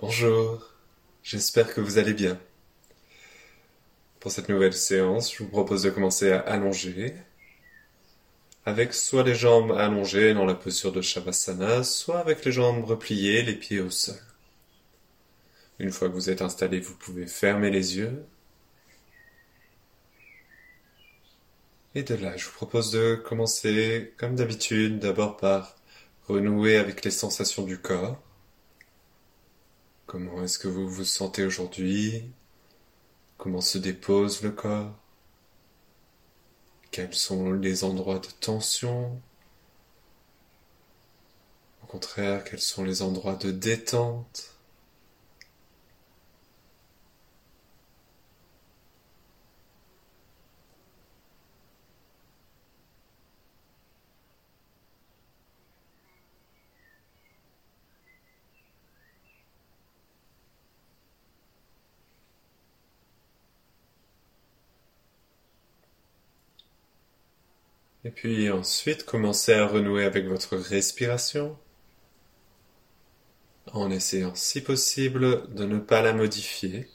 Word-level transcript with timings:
Bonjour, 0.00 0.72
j'espère 1.22 1.72
que 1.72 1.80
vous 1.80 1.98
allez 1.98 2.14
bien. 2.14 2.40
Pour 4.18 4.32
cette 4.32 4.48
nouvelle 4.48 4.72
séance, 4.72 5.32
je 5.32 5.44
vous 5.44 5.48
propose 5.48 5.84
de 5.84 5.90
commencer 5.90 6.32
à 6.32 6.40
allonger, 6.40 7.14
avec 8.66 8.92
soit 8.92 9.22
les 9.22 9.36
jambes 9.36 9.70
allongées 9.70 10.34
dans 10.34 10.46
la 10.46 10.54
posture 10.54 10.90
de 10.90 11.00
Shavasana, 11.00 11.84
soit 11.84 12.18
avec 12.18 12.44
les 12.44 12.50
jambes 12.50 12.84
repliées, 12.84 13.42
les 13.44 13.54
pieds 13.54 13.78
au 13.80 13.88
sol. 13.88 14.18
Une 15.78 15.92
fois 15.92 16.08
que 16.08 16.14
vous 16.14 16.28
êtes 16.28 16.42
installé, 16.42 16.80
vous 16.80 16.96
pouvez 16.96 17.28
fermer 17.28 17.70
les 17.70 17.96
yeux. 17.96 18.26
Et 21.94 22.02
de 22.02 22.16
là, 22.16 22.36
je 22.36 22.46
vous 22.46 22.52
propose 22.52 22.90
de 22.90 23.14
commencer, 23.14 24.12
comme 24.16 24.34
d'habitude, 24.34 24.98
d'abord 24.98 25.36
par 25.36 25.76
renouer 26.26 26.78
avec 26.78 27.04
les 27.04 27.12
sensations 27.12 27.62
du 27.62 27.78
corps. 27.78 28.20
Comment 30.06 30.42
est-ce 30.42 30.58
que 30.58 30.68
vous 30.68 30.88
vous 30.88 31.04
sentez 31.04 31.44
aujourd'hui? 31.44 32.30
Comment 33.38 33.60
se 33.60 33.78
dépose 33.78 34.42
le 34.42 34.50
corps? 34.50 34.94
Quels 36.90 37.14
sont 37.14 37.52
les 37.52 37.84
endroits 37.84 38.18
de 38.18 38.28
tension? 38.40 39.20
Au 41.82 41.86
contraire, 41.86 42.44
quels 42.44 42.60
sont 42.60 42.84
les 42.84 43.02
endroits 43.02 43.36
de 43.36 43.50
détente? 43.50 44.53
Puis 68.14 68.50
ensuite, 68.50 69.04
commencez 69.04 69.52
à 69.52 69.66
renouer 69.66 70.04
avec 70.04 70.26
votre 70.26 70.56
respiration 70.56 71.56
en 73.72 73.90
essayant 73.90 74.34
si 74.34 74.62
possible 74.62 75.52
de 75.54 75.64
ne 75.64 75.78
pas 75.78 76.02
la 76.02 76.12
modifier, 76.12 76.88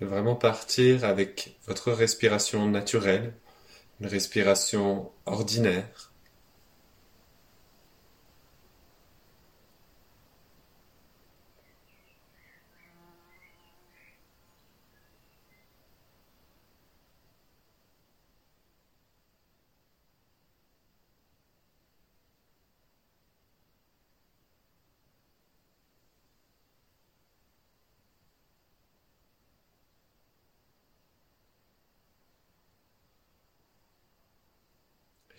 de 0.00 0.06
vraiment 0.06 0.36
partir 0.36 1.04
avec 1.04 1.56
votre 1.66 1.92
respiration 1.92 2.68
naturelle, 2.68 3.34
une 4.00 4.06
respiration 4.08 5.10
ordinaire. 5.24 6.12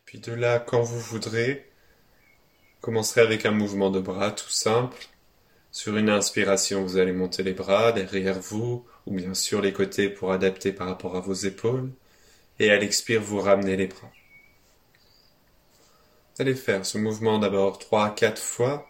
Puis 0.07 0.16
de 0.27 0.33
là, 0.33 0.59
quand 0.59 0.81
vous 0.81 0.99
voudrez, 0.99 1.69
commencerez 2.81 3.21
avec 3.21 3.45
un 3.45 3.51
mouvement 3.51 3.89
de 3.89 4.01
bras 4.01 4.31
tout 4.31 4.49
simple. 4.49 5.07
Sur 5.71 5.95
une 5.95 6.09
inspiration, 6.09 6.83
vous 6.83 6.97
allez 6.97 7.13
monter 7.13 7.43
les 7.43 7.53
bras 7.53 7.93
derrière 7.93 8.39
vous, 8.39 8.85
ou 9.05 9.15
bien 9.15 9.33
sur 9.33 9.61
les 9.61 9.71
côtés 9.71 10.09
pour 10.09 10.33
adapter 10.33 10.73
par 10.73 10.87
rapport 10.87 11.15
à 11.15 11.21
vos 11.21 11.33
épaules. 11.33 11.91
Et 12.59 12.71
à 12.71 12.77
l'expire, 12.77 13.21
vous 13.21 13.39
ramenez 13.39 13.77
les 13.77 13.87
bras. 13.87 14.11
Vous 16.35 16.41
allez 16.41 16.55
faire 16.55 16.85
ce 16.85 16.97
mouvement 16.97 17.39
d'abord 17.39 17.79
trois 17.79 18.07
à 18.07 18.09
quatre 18.09 18.41
fois, 18.41 18.85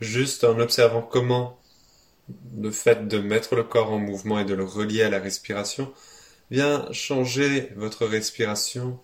juste 0.00 0.42
en 0.42 0.58
observant 0.58 1.02
comment 1.02 1.60
le 2.60 2.70
fait 2.70 3.06
de 3.06 3.18
mettre 3.18 3.54
le 3.54 3.64
corps 3.64 3.92
en 3.92 3.98
mouvement 3.98 4.40
et 4.40 4.44
de 4.44 4.54
le 4.54 4.64
relier 4.64 5.02
à 5.02 5.10
la 5.10 5.20
respiration 5.20 5.92
vient 6.50 6.90
changer 6.92 7.72
votre 7.76 8.06
respiration 8.06 8.98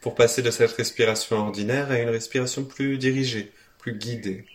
pour 0.00 0.14
passer 0.14 0.42
de 0.42 0.50
cette 0.50 0.72
respiration 0.72 1.36
ordinaire 1.36 1.90
à 1.90 1.98
une 1.98 2.08
respiration 2.08 2.64
plus 2.64 2.98
dirigée, 2.98 3.52
plus 3.78 3.96
guidée. 3.96 4.46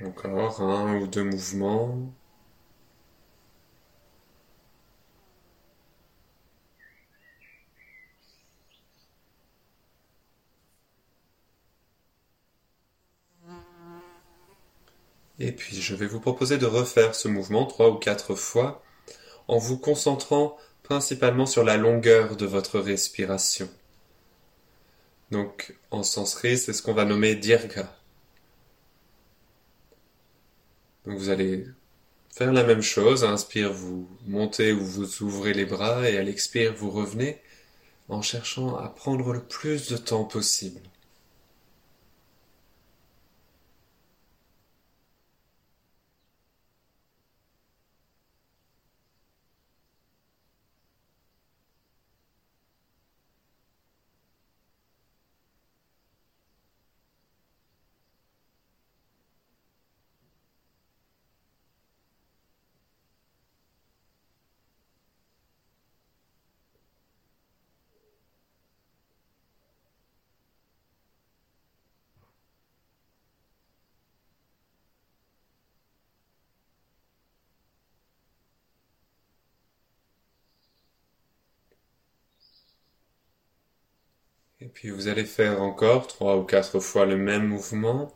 Encore 0.00 0.60
un 0.60 0.98
ou 0.98 1.06
deux 1.06 1.24
mouvements. 1.24 2.14
Et 15.38 15.52
puis 15.52 15.80
je 15.80 15.94
vais 15.94 16.06
vous 16.06 16.20
proposer 16.20 16.58
de 16.58 16.66
refaire 16.66 17.14
ce 17.14 17.28
mouvement 17.28 17.66
trois 17.66 17.90
ou 17.90 17.96
quatre 17.96 18.34
fois 18.34 18.82
en 19.48 19.58
vous 19.58 19.78
concentrant 19.78 20.56
principalement 20.82 21.46
sur 21.46 21.64
la 21.64 21.76
longueur 21.76 22.36
de 22.36 22.46
votre 22.46 22.78
respiration. 22.78 23.68
Donc 25.30 25.74
en 25.90 26.02
sanskrit, 26.02 26.58
c'est 26.58 26.72
ce 26.72 26.82
qu'on 26.82 26.94
va 26.94 27.04
nommer 27.04 27.34
dirga. 27.34 27.92
Donc 31.06 31.18
vous 31.18 31.30
allez 31.30 31.66
faire 32.32 32.52
la 32.52 32.64
même 32.64 32.82
chose, 32.82 33.24
à 33.24 33.30
inspire 33.30 33.72
vous 33.72 34.08
montez 34.26 34.72
ou 34.72 34.84
vous 34.84 35.22
ouvrez 35.22 35.52
les 35.52 35.66
bras 35.66 36.08
et 36.08 36.16
à 36.16 36.22
l'expire 36.22 36.74
vous 36.74 36.90
revenez 36.90 37.40
en 38.08 38.22
cherchant 38.22 38.76
à 38.76 38.88
prendre 38.88 39.32
le 39.32 39.42
plus 39.42 39.88
de 39.88 39.96
temps 39.96 40.24
possible. 40.24 40.80
Puis 84.74 84.90
vous 84.90 85.08
allez 85.08 85.24
faire 85.24 85.62
encore 85.62 86.08
trois 86.08 86.36
ou 86.36 86.42
quatre 86.42 86.80
fois 86.80 87.06
le 87.06 87.16
même 87.16 87.46
mouvement. 87.46 88.12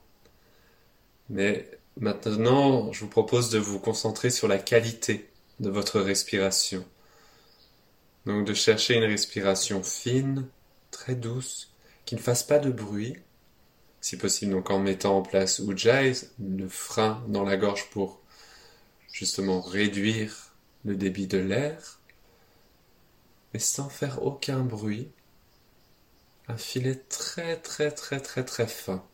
Mais 1.31 1.71
maintenant, 1.97 2.93
je 2.93 3.01
vous 3.01 3.09
propose 3.09 3.51
de 3.51 3.59
vous 3.59 3.79
concentrer 3.79 4.31
sur 4.31 4.49
la 4.49 4.59
qualité 4.59 5.31
de 5.61 5.71
votre 5.71 6.01
respiration. 6.01 6.85
Donc 8.27 8.47
de 8.47 8.55
chercher 8.55 8.97
une 8.97 9.05
respiration 9.05 9.83
fine, 9.83 10.49
très 10.91 11.15
douce, 11.15 11.73
qui 12.05 12.17
ne 12.17 12.21
fasse 12.21 12.43
pas 12.43 12.59
de 12.59 12.71
bruit. 12.71 13.17
Si 14.01 14.17
possible, 14.17 14.53
donc 14.53 14.71
en 14.71 14.79
mettant 14.79 15.17
en 15.19 15.23
place 15.23 15.61
Ujjayi, 15.61 16.29
le 16.39 16.69
frein 16.69 17.25
dans 17.29 17.45
la 17.45 17.57
gorge 17.57 17.89
pour 17.91 18.21
justement 19.13 19.61
réduire 19.61 20.55
le 20.85 20.97
débit 20.97 21.27
de 21.27 21.39
l'air, 21.39 22.01
mais 23.53 23.61
sans 23.61 23.89
faire 23.89 24.23
aucun 24.25 24.61
bruit 24.61 25.09
un 26.49 26.57
filet 26.57 26.97
très 26.97 27.57
très 27.57 27.91
très 27.91 28.21
très 28.21 28.45
très 28.45 28.67
fin. 28.67 29.05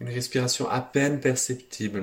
Une 0.00 0.08
respiration 0.08 0.68
à 0.68 0.80
peine 0.80 1.20
perceptible. 1.20 2.02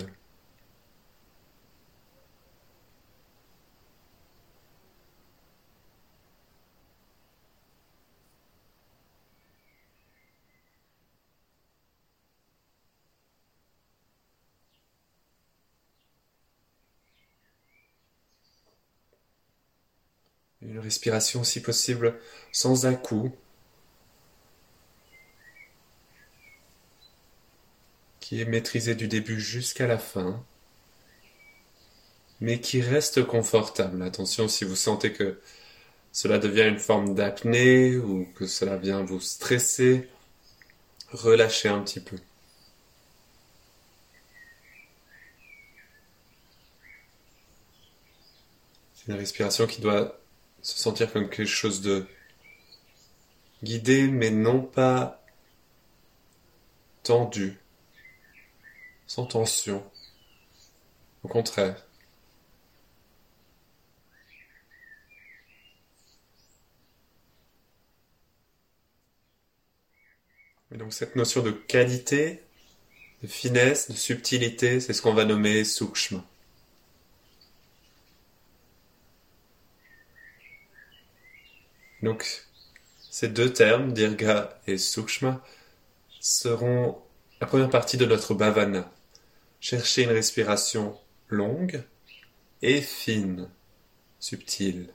Respiration 20.83 21.43
si 21.43 21.61
possible 21.61 22.19
sans 22.51 22.85
à-coup, 22.85 23.35
qui 28.19 28.41
est 28.41 28.45
maîtrisée 28.45 28.95
du 28.95 29.07
début 29.07 29.39
jusqu'à 29.39 29.87
la 29.87 29.97
fin, 29.97 30.43
mais 32.39 32.59
qui 32.59 32.81
reste 32.81 33.23
confortable. 33.25 34.01
Attention 34.03 34.47
si 34.47 34.65
vous 34.65 34.75
sentez 34.75 35.13
que 35.13 35.39
cela 36.11 36.37
devient 36.39 36.67
une 36.67 36.79
forme 36.79 37.15
d'apnée 37.15 37.97
ou 37.97 38.25
que 38.35 38.45
cela 38.47 38.77
vient 38.77 39.03
vous 39.03 39.19
stresser, 39.19 40.09
relâchez 41.11 41.69
un 41.69 41.81
petit 41.81 41.99
peu. 41.99 42.17
C'est 48.93 49.11
une 49.11 49.17
respiration 49.17 49.67
qui 49.67 49.81
doit 49.81 50.22
se 50.63 50.77
sentir 50.79 51.11
comme 51.11 51.29
quelque 51.29 51.45
chose 51.45 51.81
de 51.81 52.07
guidé, 53.63 54.07
mais 54.07 54.31
non 54.31 54.61
pas 54.61 55.23
tendu, 57.03 57.59
sans 59.07 59.25
tension. 59.25 59.83
Au 61.23 61.27
contraire. 61.27 61.85
Et 70.73 70.77
donc 70.77 70.91
cette 70.93 71.15
notion 71.15 71.41
de 71.43 71.51
qualité, 71.51 72.41
de 73.21 73.27
finesse, 73.27 73.91
de 73.91 73.95
subtilité, 73.95 74.79
c'est 74.79 74.93
ce 74.93 75.01
qu'on 75.01 75.13
va 75.13 75.25
nommer 75.25 75.63
sukshma. 75.63 76.25
Donc, 82.03 82.43
ces 83.09 83.29
deux 83.29 83.53
termes, 83.53 83.93
dirga 83.93 84.59
et 84.67 84.77
sukshma, 84.77 85.41
seront 86.19 87.01
la 87.39 87.47
première 87.47 87.69
partie 87.69 87.95
de 87.95 88.05
notre 88.05 88.33
bhavana. 88.33 88.91
Chercher 89.61 90.03
une 90.03 90.09
respiration 90.09 90.99
longue 91.29 91.81
et 92.61 92.81
fine, 92.81 93.49
subtile. 94.19 94.89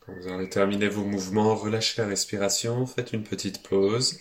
Quand 0.00 0.14
vous 0.14 0.28
aurez 0.28 0.48
terminé 0.48 0.88
vos 0.88 1.04
mouvements, 1.04 1.54
relâchez 1.54 2.00
la 2.00 2.08
respiration, 2.08 2.86
faites 2.86 3.12
une 3.12 3.24
petite 3.24 3.62
pause. 3.62 4.18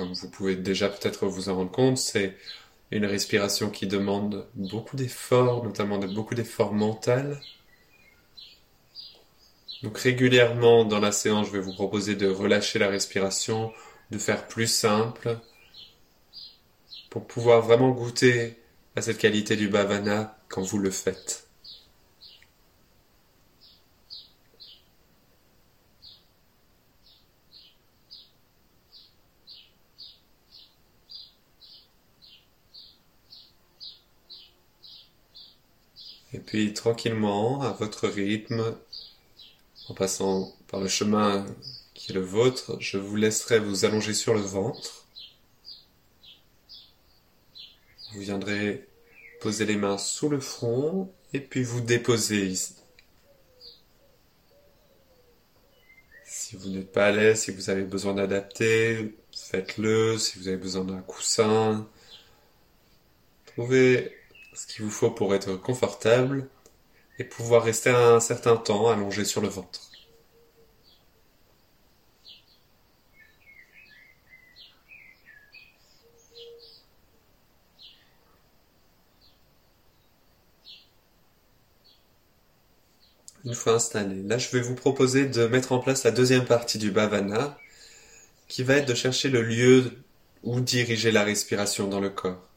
Comme 0.00 0.14
vous 0.14 0.30
pouvez 0.30 0.56
déjà 0.56 0.88
peut-être 0.88 1.26
vous 1.26 1.50
en 1.50 1.56
rendre 1.56 1.70
compte, 1.70 1.98
c'est 1.98 2.34
une 2.90 3.04
respiration 3.04 3.68
qui 3.68 3.86
demande 3.86 4.46
beaucoup 4.54 4.96
d'efforts, 4.96 5.62
notamment 5.62 5.98
de 5.98 6.06
beaucoup 6.06 6.34
d'efforts 6.34 6.72
mentaux. 6.72 7.34
Donc 9.82 9.98
régulièrement 9.98 10.86
dans 10.86 11.00
la 11.00 11.12
séance, 11.12 11.48
je 11.48 11.52
vais 11.52 11.60
vous 11.60 11.74
proposer 11.74 12.14
de 12.14 12.26
relâcher 12.26 12.78
la 12.78 12.88
respiration, 12.88 13.74
de 14.10 14.16
faire 14.16 14.48
plus 14.48 14.68
simple, 14.68 15.38
pour 17.10 17.26
pouvoir 17.26 17.60
vraiment 17.60 17.90
goûter 17.90 18.56
à 18.96 19.02
cette 19.02 19.18
qualité 19.18 19.54
du 19.54 19.68
bhavana 19.68 20.38
quand 20.48 20.62
vous 20.62 20.78
le 20.78 20.90
faites. 20.90 21.49
Puis 36.50 36.74
tranquillement, 36.74 37.62
à 37.62 37.70
votre 37.70 38.08
rythme, 38.08 38.74
en 39.88 39.94
passant 39.94 40.52
par 40.66 40.80
le 40.80 40.88
chemin 40.88 41.46
qui 41.94 42.10
est 42.10 42.14
le 42.16 42.22
vôtre, 42.22 42.76
je 42.80 42.98
vous 42.98 43.14
laisserai 43.14 43.60
vous 43.60 43.84
allonger 43.84 44.14
sur 44.14 44.34
le 44.34 44.40
ventre. 44.40 45.06
Vous 48.12 48.20
viendrez 48.22 48.88
poser 49.40 49.64
les 49.64 49.76
mains 49.76 49.96
sous 49.96 50.28
le 50.28 50.40
front 50.40 51.12
et 51.32 51.38
puis 51.38 51.62
vous 51.62 51.82
déposer 51.82 52.46
ici. 52.46 52.74
Si 56.24 56.56
vous 56.56 56.70
n'êtes 56.70 56.90
pas 56.90 57.06
à 57.06 57.12
l'aise, 57.12 57.42
si 57.42 57.52
vous 57.52 57.70
avez 57.70 57.84
besoin 57.84 58.14
d'adapter, 58.14 59.14
faites-le. 59.30 60.18
Si 60.18 60.36
vous 60.40 60.48
avez 60.48 60.56
besoin 60.56 60.82
d'un 60.82 61.00
coussin, 61.02 61.88
trouvez 63.46 64.19
ce 64.54 64.66
qu'il 64.66 64.84
vous 64.84 64.90
faut 64.90 65.10
pour 65.10 65.34
être 65.34 65.56
confortable 65.56 66.48
et 67.18 67.24
pouvoir 67.24 67.62
rester 67.64 67.90
un 67.90 68.20
certain 68.20 68.56
temps 68.56 68.88
allongé 68.88 69.24
sur 69.24 69.40
le 69.40 69.48
ventre. 69.48 69.90
Une 83.44 83.54
fois 83.54 83.74
installé, 83.74 84.22
là 84.22 84.38
je 84.38 84.50
vais 84.50 84.60
vous 84.60 84.74
proposer 84.74 85.26
de 85.26 85.46
mettre 85.46 85.72
en 85.72 85.78
place 85.78 86.04
la 86.04 86.10
deuxième 86.10 86.44
partie 86.44 86.78
du 86.78 86.90
bhavana 86.90 87.58
qui 88.48 88.62
va 88.62 88.76
être 88.76 88.88
de 88.88 88.94
chercher 88.94 89.30
le 89.30 89.42
lieu 89.42 89.92
où 90.42 90.60
diriger 90.60 91.10
la 91.12 91.24
respiration 91.24 91.88
dans 91.88 92.00
le 92.00 92.10
corps. 92.10 92.49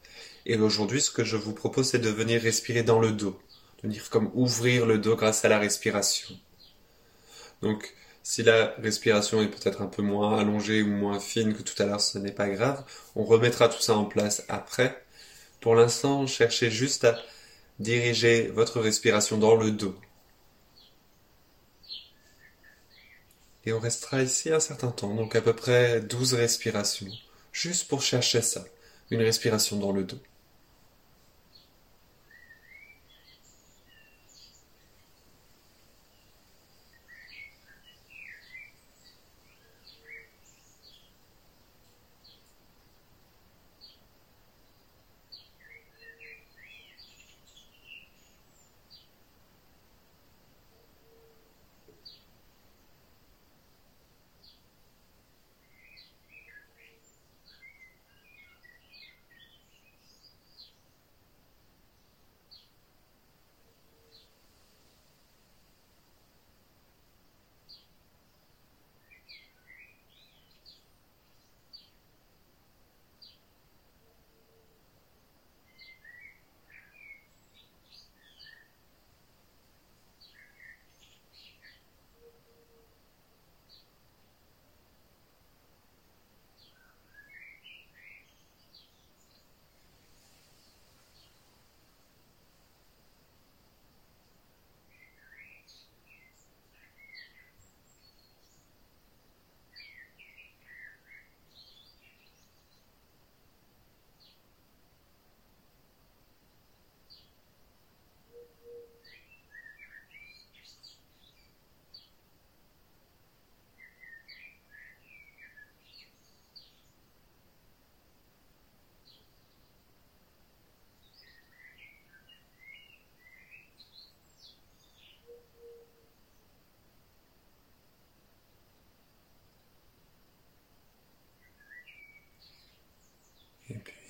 Et 0.46 0.56
aujourd'hui, 0.56 1.00
ce 1.00 1.10
que 1.10 1.24
je 1.24 1.36
vous 1.36 1.54
propose, 1.54 1.88
c'est 1.88 1.98
de 1.98 2.10
venir 2.10 2.42
respirer 2.42 2.82
dans 2.82 3.00
le 3.00 3.12
dos, 3.12 3.38
de 3.82 3.88
venir 3.88 4.10
comme 4.10 4.30
ouvrir 4.34 4.86
le 4.86 4.98
dos 4.98 5.16
grâce 5.16 5.44
à 5.44 5.48
la 5.48 5.58
respiration. 5.58 6.36
Donc, 7.62 7.94
si 8.22 8.42
la 8.42 8.74
respiration 8.78 9.42
est 9.42 9.48
peut-être 9.48 9.82
un 9.82 9.86
peu 9.86 10.02
moins 10.02 10.38
allongée 10.38 10.82
ou 10.82 10.88
moins 10.88 11.20
fine 11.20 11.54
que 11.54 11.62
tout 11.62 11.80
à 11.82 11.86
l'heure, 11.86 12.00
ce 12.00 12.18
n'est 12.18 12.32
pas 12.32 12.48
grave. 12.48 12.84
On 13.16 13.24
remettra 13.24 13.68
tout 13.68 13.80
ça 13.80 13.96
en 13.96 14.04
place 14.04 14.44
après. 14.48 15.04
Pour 15.60 15.74
l'instant, 15.74 16.26
cherchez 16.26 16.70
juste 16.70 17.04
à 17.04 17.18
diriger 17.78 18.48
votre 18.48 18.80
respiration 18.80 19.38
dans 19.38 19.56
le 19.56 19.70
dos. 19.70 19.94
Et 23.66 23.72
on 23.72 23.80
restera 23.80 24.22
ici 24.22 24.50
un 24.52 24.60
certain 24.60 24.90
temps, 24.90 25.14
donc 25.14 25.36
à 25.36 25.40
peu 25.40 25.54
près 25.54 26.00
12 26.00 26.34
respirations, 26.34 27.10
juste 27.52 27.88
pour 27.88 28.02
chercher 28.02 28.42
ça, 28.42 28.64
une 29.10 29.22
respiration 29.22 29.78
dans 29.78 29.92
le 29.92 30.04
dos. 30.04 30.20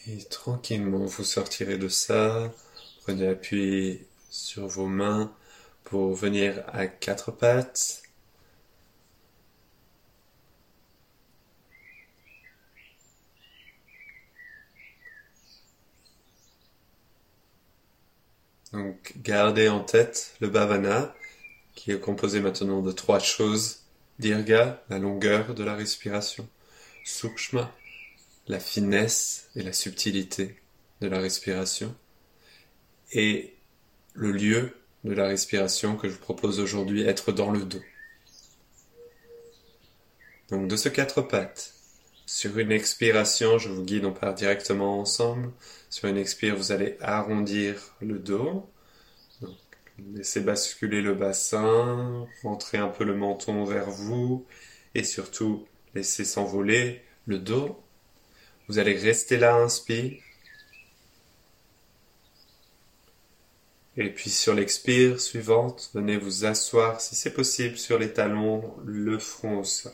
Et 0.07 0.23
tranquillement, 0.25 1.07
vous 1.07 1.25
sortirez 1.25 1.79
de 1.79 1.89
ça. 1.89 2.53
Prenez 3.03 3.29
appui 3.29 4.07
sur 4.31 4.67
vos 4.67 4.87
mains 4.87 5.33
pour 5.85 6.15
venir 6.15 6.63
à 6.69 6.87
quatre 6.87 7.31
pattes. 7.33 8.03
Donc 18.73 19.15
gardez 19.23 19.69
en 19.69 19.81
tête 19.81 20.35
le 20.41 20.49
bhavana 20.49 21.15
qui 21.75 21.93
est 21.93 22.01
composé 22.01 22.41
maintenant 22.41 22.83
de 22.83 22.93
trois 22.93 23.21
choses. 23.21 23.81
Dirga, 24.19 24.83
la 24.91 24.99
longueur 24.99 25.55
de 25.55 25.65
la 25.65 25.75
respiration. 25.75 26.49
Sukshma, 27.05 27.73
la 28.47 28.61
finesse 28.61 29.51
et 29.57 29.63
la 29.63 29.73
subtilité 29.73 30.57
de 31.01 31.09
la 31.09 31.19
respiration. 31.19 31.95
Et 33.13 33.55
le 34.15 34.33
lieu 34.33 34.77
de 35.05 35.13
la 35.13 35.27
respiration 35.27 35.97
que 35.97 36.09
je 36.09 36.15
vous 36.15 36.21
propose 36.21 36.61
aujourd'hui, 36.61 37.03
être 37.03 37.33
dans 37.33 37.51
le 37.51 37.65
dos. 37.65 37.83
Donc 40.51 40.69
de 40.69 40.77
ce 40.77 40.89
quatre 40.89 41.23
pattes, 41.23 41.75
sur 42.27 42.59
une 42.59 42.73
expiration, 42.73 43.59
je 43.59 43.69
vous 43.69 43.85
guide, 43.85 44.07
on 44.07 44.13
part 44.13 44.35
directement 44.35 44.99
ensemble. 44.99 45.53
Sur 45.91 46.09
une 46.09 46.17
expire, 46.17 46.57
vous 46.57 46.73
allez 46.73 46.97
arrondir 47.01 47.95
le 48.01 48.19
dos. 48.19 48.71
Laissez 50.15 50.41
basculer 50.41 51.03
le 51.03 51.15
bassin, 51.15 52.27
rentrer 52.43 52.79
un 52.79 52.89
peu 52.89 53.05
le 53.05 53.15
menton 53.15 53.65
vers 53.65 53.91
vous 53.91 54.47
et 54.95 55.05
surtout 55.05 55.67
laissez 55.95 56.25
s'envoler 56.25 57.03
le 57.27 57.39
dos. 57.39 57.84
Vous 58.69 58.79
allez 58.79 58.97
rester 58.97 59.37
là, 59.37 59.57
inspire. 59.57 60.21
Et 63.97 64.11
puis 64.11 64.31
sur 64.31 64.55
l'expire 64.55 65.21
suivante, 65.21 65.91
venez 65.95 66.17
vous 66.17 66.45
asseoir 66.45 67.01
si 67.01 67.15
c'est 67.15 67.33
possible 67.33 67.79
sur 67.79 67.99
les 67.99 68.13
talons, 68.13 68.75
le 68.85 69.19
front 69.19 69.61
au 69.61 69.65
sol. 69.65 69.93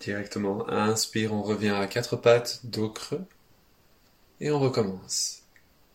Directement, 0.00 0.68
inspire, 0.68 1.32
on 1.32 1.42
revient 1.42 1.70
à 1.70 1.86
quatre 1.86 2.16
pattes, 2.16 2.60
dos 2.64 2.90
creux. 2.90 3.24
Et 4.40 4.50
on 4.50 4.60
recommence. 4.60 5.42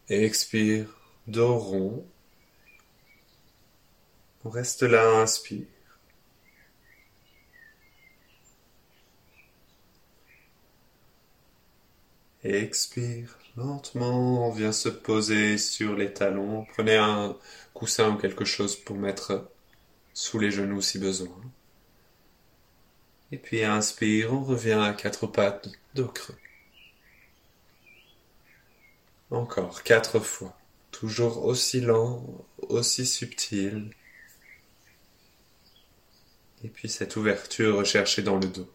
Expire, 0.09 0.88
dos 1.27 1.57
rond. 1.57 2.05
On 4.43 4.50
reste 4.50 4.83
là, 4.83 5.21
inspire. 5.21 5.65
Expire 12.43 13.38
lentement, 13.55 14.48
on 14.48 14.51
vient 14.51 14.71
se 14.71 14.89
poser 14.89 15.57
sur 15.60 15.95
les 15.95 16.12
talons. 16.12 16.65
Prenez 16.74 16.95
un 16.95 17.38
coussin 17.74 18.15
ou 18.15 18.17
quelque 18.17 18.45
chose 18.45 18.75
pour 18.75 18.98
mettre 18.98 19.48
sous 20.13 20.39
les 20.39 20.50
genoux 20.50 20.81
si 20.81 20.98
besoin. 20.98 21.39
Et 23.31 23.38
puis 23.38 23.63
inspire, 23.63 24.33
on 24.33 24.43
revient 24.43 24.71
à 24.71 24.93
quatre 24.93 25.27
pattes, 25.27 25.69
dos 25.93 26.07
creux. 26.07 26.36
Encore 29.29 29.83
quatre 29.83 30.19
fois, 30.19 30.57
toujours 30.91 31.45
aussi 31.45 31.79
lent, 31.79 32.43
aussi 32.57 33.05
subtil. 33.05 33.91
Et 36.63 36.69
puis 36.69 36.89
cette 36.89 37.15
ouverture 37.15 37.77
recherchée 37.77 38.24
dans 38.24 38.38
le 38.38 38.48
dos. 38.48 38.69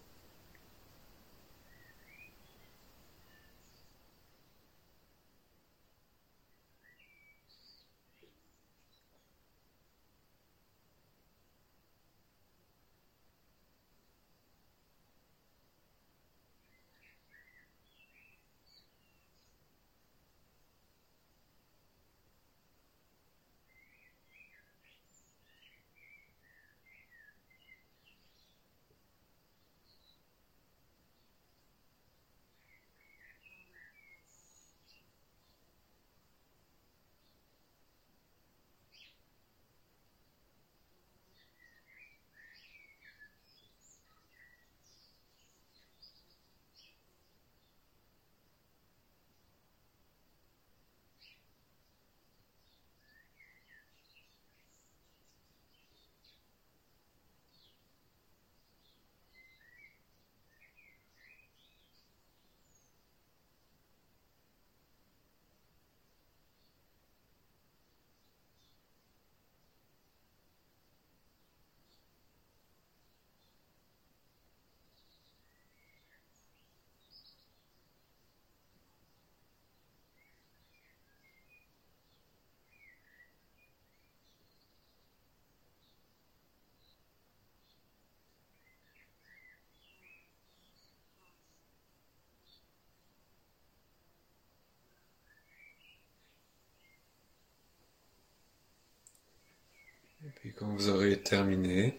Puis 100.37 100.53
quand 100.53 100.67
vous 100.67 100.89
aurez 100.89 101.21
terminé, 101.21 101.99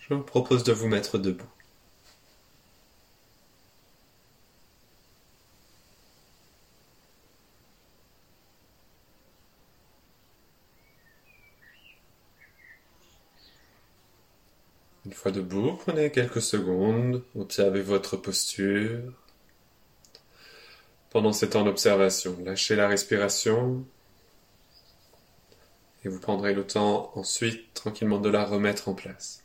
je 0.00 0.14
vous 0.14 0.22
propose 0.22 0.64
de 0.64 0.72
vous 0.72 0.88
mettre 0.88 1.18
debout. 1.18 1.46
Une 15.06 15.12
fois 15.12 15.30
debout, 15.30 15.76
prenez 15.76 16.10
quelques 16.10 16.42
secondes, 16.42 17.22
observez 17.36 17.82
votre 17.82 18.16
posture. 18.16 19.12
Pendant 21.10 21.32
ces 21.32 21.50
temps 21.50 21.64
d'observation, 21.64 22.36
lâchez 22.44 22.74
la 22.74 22.88
respiration 22.88 23.86
et 26.06 26.08
vous 26.08 26.20
prendrez 26.20 26.54
le 26.54 26.64
temps 26.64 27.10
ensuite 27.16 27.74
tranquillement 27.74 28.20
de 28.20 28.28
la 28.30 28.44
remettre 28.44 28.88
en 28.88 28.94
place. 28.94 29.42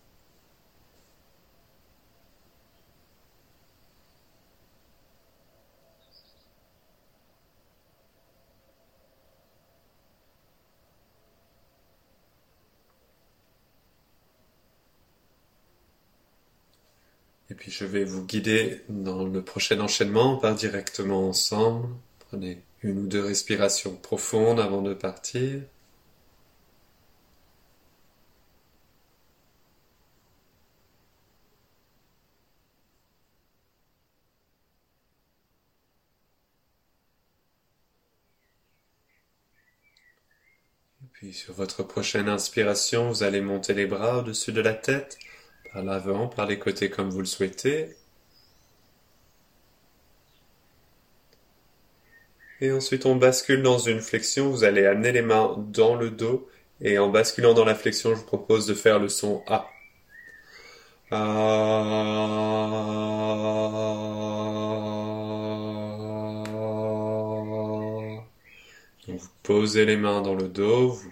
Et 17.50 17.56
puis 17.56 17.72
je 17.72 17.86
vais 17.86 18.04
vous 18.04 18.24
guider 18.24 18.82
dans 18.88 19.26
le 19.26 19.44
prochain 19.44 19.80
enchaînement, 19.80 20.36
on 20.36 20.40
part 20.40 20.56
directement 20.56 21.28
ensemble. 21.28 21.90
Prenez 22.20 22.62
une 22.84 23.00
ou 23.00 23.08
deux 23.08 23.26
respirations 23.26 23.96
profondes 23.96 24.60
avant 24.60 24.84
de 24.84 24.94
partir. 24.94 25.62
Puis 41.32 41.40
sur 41.40 41.54
votre 41.54 41.84
prochaine 41.84 42.28
inspiration, 42.28 43.08
vous 43.08 43.24
allez 43.24 43.40
monter 43.40 43.74
les 43.74 43.86
bras 43.86 44.18
au-dessus 44.18 44.52
de 44.52 44.60
la 44.60 44.74
tête, 44.74 45.18
par 45.72 45.82
l'avant, 45.82 46.28
par 46.28 46.46
les 46.46 46.60
côtés 46.60 46.90
comme 46.90 47.10
vous 47.10 47.20
le 47.22 47.26
souhaitez. 47.26 47.96
Et 52.60 52.74
ensuite, 52.74 53.06
on 53.06 53.16
bascule 53.16 53.64
dans 53.64 53.78
une 53.78 54.02
flexion. 54.02 54.50
Vous 54.50 54.66
allez 54.66 54.86
amener 54.86 55.14
les 55.14 55.22
mains 55.22 55.56
dans 55.70 55.96
le 55.96 56.10
dos. 56.10 56.50
Et 56.82 56.98
en 57.00 57.08
basculant 57.08 57.54
dans 57.54 57.64
la 57.64 57.76
flexion, 57.76 58.10
je 58.10 58.20
vous 58.20 58.26
propose 58.26 58.66
de 58.68 58.74
faire 58.74 59.00
le 59.00 59.08
son 59.08 59.42
A. 59.48 59.70
vous 69.08 69.30
posez 69.44 69.86
les 69.86 69.98
mains 69.98 70.22
dans 70.22 70.36
le 70.36 70.48
dos, 70.48 70.90
vous 70.90 71.12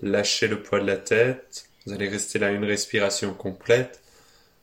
lâchez 0.00 0.48
le 0.48 0.62
poids 0.62 0.80
de 0.80 0.86
la 0.86 0.96
tête. 0.96 1.68
Vous 1.86 1.92
allez 1.92 2.08
rester 2.08 2.38
là 2.38 2.50
une 2.50 2.64
respiration 2.64 3.34
complète. 3.34 4.00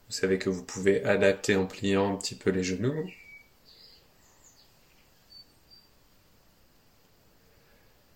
Vous 0.10 0.16
savez 0.16 0.38
que 0.38 0.50
vous 0.50 0.64
pouvez 0.64 1.04
adapter 1.06 1.56
en 1.56 1.66
pliant 1.66 2.14
un 2.14 2.18
petit 2.18 2.36
peu 2.36 2.50
les 2.50 2.64
genoux. 2.64 3.10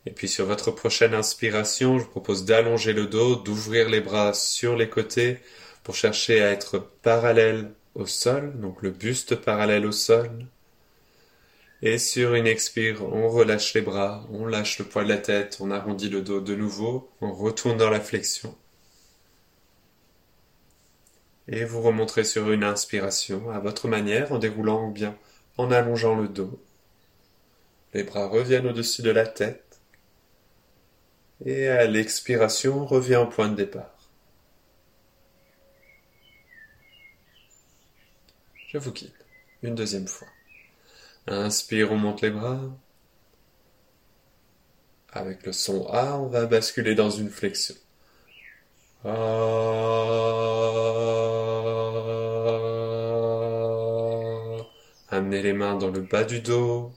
Et 0.06 0.12
puis 0.12 0.30
sur 0.30 0.46
votre 0.46 0.72
prochaine 0.72 1.14
inspiration, 1.14 2.00
je 2.00 2.04
vous 2.06 2.10
propose 2.10 2.46
d'allonger 2.46 2.94
le 2.94 3.08
dos, 3.08 3.36
d'ouvrir 3.36 3.90
les 3.90 4.00
bras 4.00 4.34
sur 4.34 4.76
les 4.76 4.90
côtés 4.90 5.40
pour 5.84 5.96
chercher 5.96 6.42
à 6.42 6.52
être 6.52 6.80
parallèle 7.02 7.72
au 7.94 8.06
sol, 8.06 8.54
donc 8.60 8.82
le 8.82 8.92
buste 8.92 9.36
parallèle 9.36 9.86
au 9.86 9.92
sol. 9.92 10.48
Et 11.82 12.00
sur 12.00 12.34
une 12.34 12.48
expire, 12.48 13.04
on 13.04 13.30
relâche 13.30 13.74
les 13.76 13.82
bras, 13.82 14.26
on 14.32 14.48
lâche 14.48 14.80
le 14.80 14.86
poids 14.86 15.04
de 15.04 15.10
la 15.10 15.18
tête, 15.18 15.58
on 15.60 15.70
arrondit 15.70 16.10
le 16.10 16.22
dos 16.22 16.42
de 16.42 16.56
nouveau, 16.56 17.12
on 17.22 17.32
retourne 17.32 17.78
dans 17.78 17.92
la 17.92 18.02
flexion. 18.02 18.56
Et 21.48 21.66
vous 21.66 21.82
remontrez 21.82 22.24
sur 22.24 22.52
une 22.52 22.64
inspiration 22.64 23.52
à 23.52 23.60
votre 23.60 23.88
manière 23.88 24.32
en 24.32 24.40
déroulant 24.40 24.88
ou 24.88 24.92
bien 24.92 25.18
en 25.58 25.72
allongeant 25.72 26.16
le 26.16 26.28
dos. 26.28 26.60
Les 27.94 28.04
bras 28.04 28.28
reviennent 28.28 28.68
au-dessus 28.68 29.02
de 29.02 29.12
la 29.12 29.28
tête. 29.28 29.80
Et 31.46 31.68
à 31.68 31.86
l'expiration, 31.86 32.82
on 32.82 32.86
revient 32.86 33.18
au 33.18 33.28
point 33.28 33.50
de 33.50 33.56
départ. 33.56 33.96
Je 38.68 38.78
vous 38.78 38.92
quitte. 38.92 39.14
Une 39.64 39.76
deuxième 39.76 40.08
fois. 40.08 40.28
Inspire, 41.28 41.92
on 41.92 41.98
monte 41.98 42.22
les 42.22 42.30
bras. 42.30 42.60
Avec 45.12 45.46
le 45.46 45.52
son 45.52 45.86
A, 45.88 46.18
on 46.18 46.28
va 46.28 46.46
basculer 46.46 46.96
dans 46.96 47.10
une 47.10 47.30
flexion. 47.30 47.76
Amenez 55.10 55.42
les 55.42 55.54
mains 55.54 55.76
dans 55.76 55.90
le 55.90 56.02
bas 56.02 56.24
du 56.24 56.40
dos. 56.40 56.92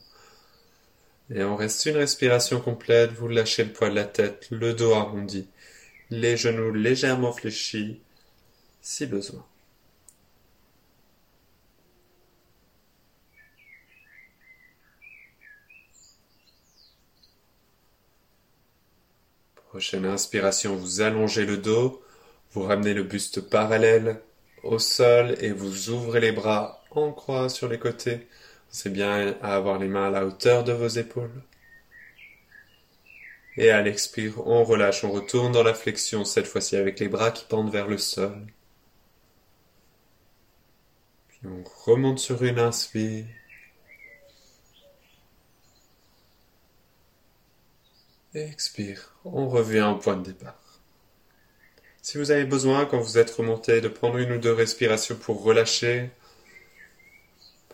Et 1.30 1.42
on 1.44 1.56
reste 1.56 1.86
une 1.86 1.96
respiration 1.96 2.60
complète, 2.60 3.12
vous 3.12 3.28
lâchez 3.28 3.64
le 3.64 3.72
poids 3.72 3.90
de 3.90 3.94
la 3.94 4.04
tête, 4.04 4.48
le 4.50 4.74
dos 4.74 4.94
arrondi, 4.94 5.48
les 6.10 6.36
genoux 6.36 6.72
légèrement 6.72 7.32
fléchis, 7.32 8.00
si 8.82 9.06
besoin. 9.06 9.44
Prochaine 19.70 20.04
inspiration, 20.04 20.74
vous 20.74 21.00
allongez 21.00 21.46
le 21.46 21.56
dos, 21.56 22.02
vous 22.50 22.62
ramenez 22.64 22.92
le 22.92 23.04
buste 23.04 23.40
parallèle 23.40 24.20
au 24.64 24.80
sol 24.80 25.36
et 25.40 25.52
vous 25.52 25.90
ouvrez 25.90 26.18
les 26.18 26.32
bras 26.32 26.82
en 26.90 27.12
croix 27.12 27.48
sur 27.48 27.68
les 27.68 27.78
côtés. 27.78 28.26
C'est 28.68 28.90
bien 28.92 29.36
à 29.40 29.54
avoir 29.54 29.78
les 29.78 29.86
mains 29.86 30.08
à 30.08 30.10
la 30.10 30.26
hauteur 30.26 30.64
de 30.64 30.72
vos 30.72 30.88
épaules. 30.88 31.44
Et 33.56 33.70
à 33.70 33.80
l'expire, 33.80 34.44
on 34.44 34.64
relâche, 34.64 35.04
on 35.04 35.12
retourne 35.12 35.52
dans 35.52 35.62
la 35.62 35.74
flexion, 35.74 36.24
cette 36.24 36.48
fois-ci 36.48 36.74
avec 36.74 36.98
les 36.98 37.08
bras 37.08 37.30
qui 37.30 37.44
pendent 37.44 37.70
vers 37.70 37.86
le 37.86 37.98
sol. 37.98 38.44
Puis 41.28 41.38
on 41.44 41.62
remonte 41.84 42.18
sur 42.18 42.42
une 42.42 42.58
inspire. 42.58 43.24
Expire, 48.32 49.12
on 49.24 49.48
revient 49.48 49.88
au 49.92 49.96
point 49.96 50.16
de 50.16 50.22
départ. 50.22 50.78
Si 52.00 52.16
vous 52.16 52.30
avez 52.30 52.44
besoin, 52.44 52.86
quand 52.86 53.00
vous 53.00 53.18
êtes 53.18 53.32
remonté, 53.32 53.80
de 53.80 53.88
prendre 53.88 54.18
une 54.18 54.30
ou 54.30 54.38
deux 54.38 54.52
respirations 54.52 55.16
pour 55.16 55.42
relâcher, 55.42 56.10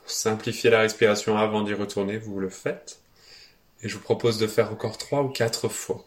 simplifier 0.07 0.71
la 0.71 0.81
respiration 0.81 1.37
avant 1.37 1.63
d'y 1.63 1.75
retourner, 1.75 2.17
vous 2.17 2.41
le 2.41 2.49
faites. 2.49 3.01
Et 3.83 3.91
je 3.91 3.97
vous 3.97 4.03
propose 4.03 4.39
de 4.39 4.47
faire 4.47 4.73
encore 4.73 4.97
trois 4.97 5.23
ou 5.23 5.29
quatre 5.29 5.69
fois. 5.69 6.07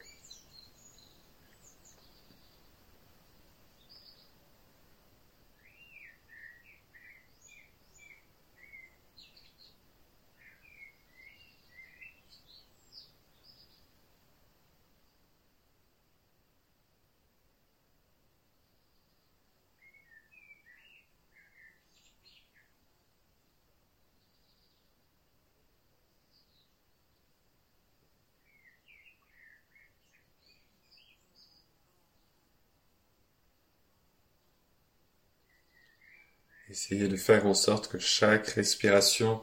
Essayez 36.70 37.08
de 37.08 37.16
faire 37.16 37.48
en 37.48 37.56
sorte 37.56 37.88
que 37.88 37.98
chaque 37.98 38.48
respiration 38.50 39.42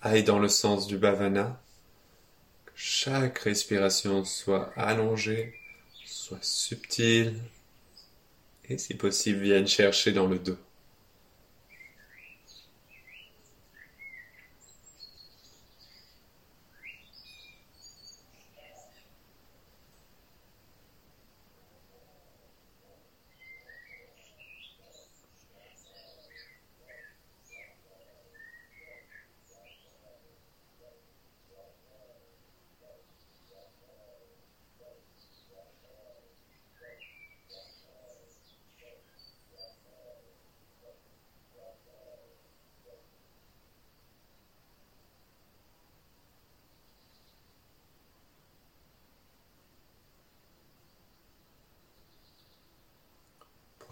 aille 0.00 0.24
dans 0.24 0.38
le 0.38 0.48
sens 0.48 0.86
du 0.86 0.96
bhavana, 0.96 1.62
que 2.64 2.72
chaque 2.74 3.40
respiration 3.40 4.24
soit 4.24 4.72
allongée, 4.74 5.54
soit 6.06 6.42
subtile, 6.42 7.34
et 8.68 8.78
si 8.78 8.94
possible 8.94 9.40
vienne 9.40 9.66
chercher 9.66 10.12
dans 10.12 10.26
le 10.26 10.38
dos. 10.38 10.56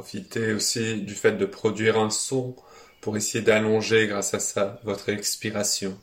Profitez 0.00 0.54
aussi 0.54 1.02
du 1.02 1.14
fait 1.14 1.32
de 1.32 1.44
produire 1.44 1.98
un 1.98 2.08
son 2.08 2.56
pour 3.02 3.18
essayer 3.18 3.44
d'allonger 3.44 4.06
grâce 4.06 4.32
à 4.32 4.40
ça 4.40 4.80
votre 4.82 5.10
expiration. 5.10 5.94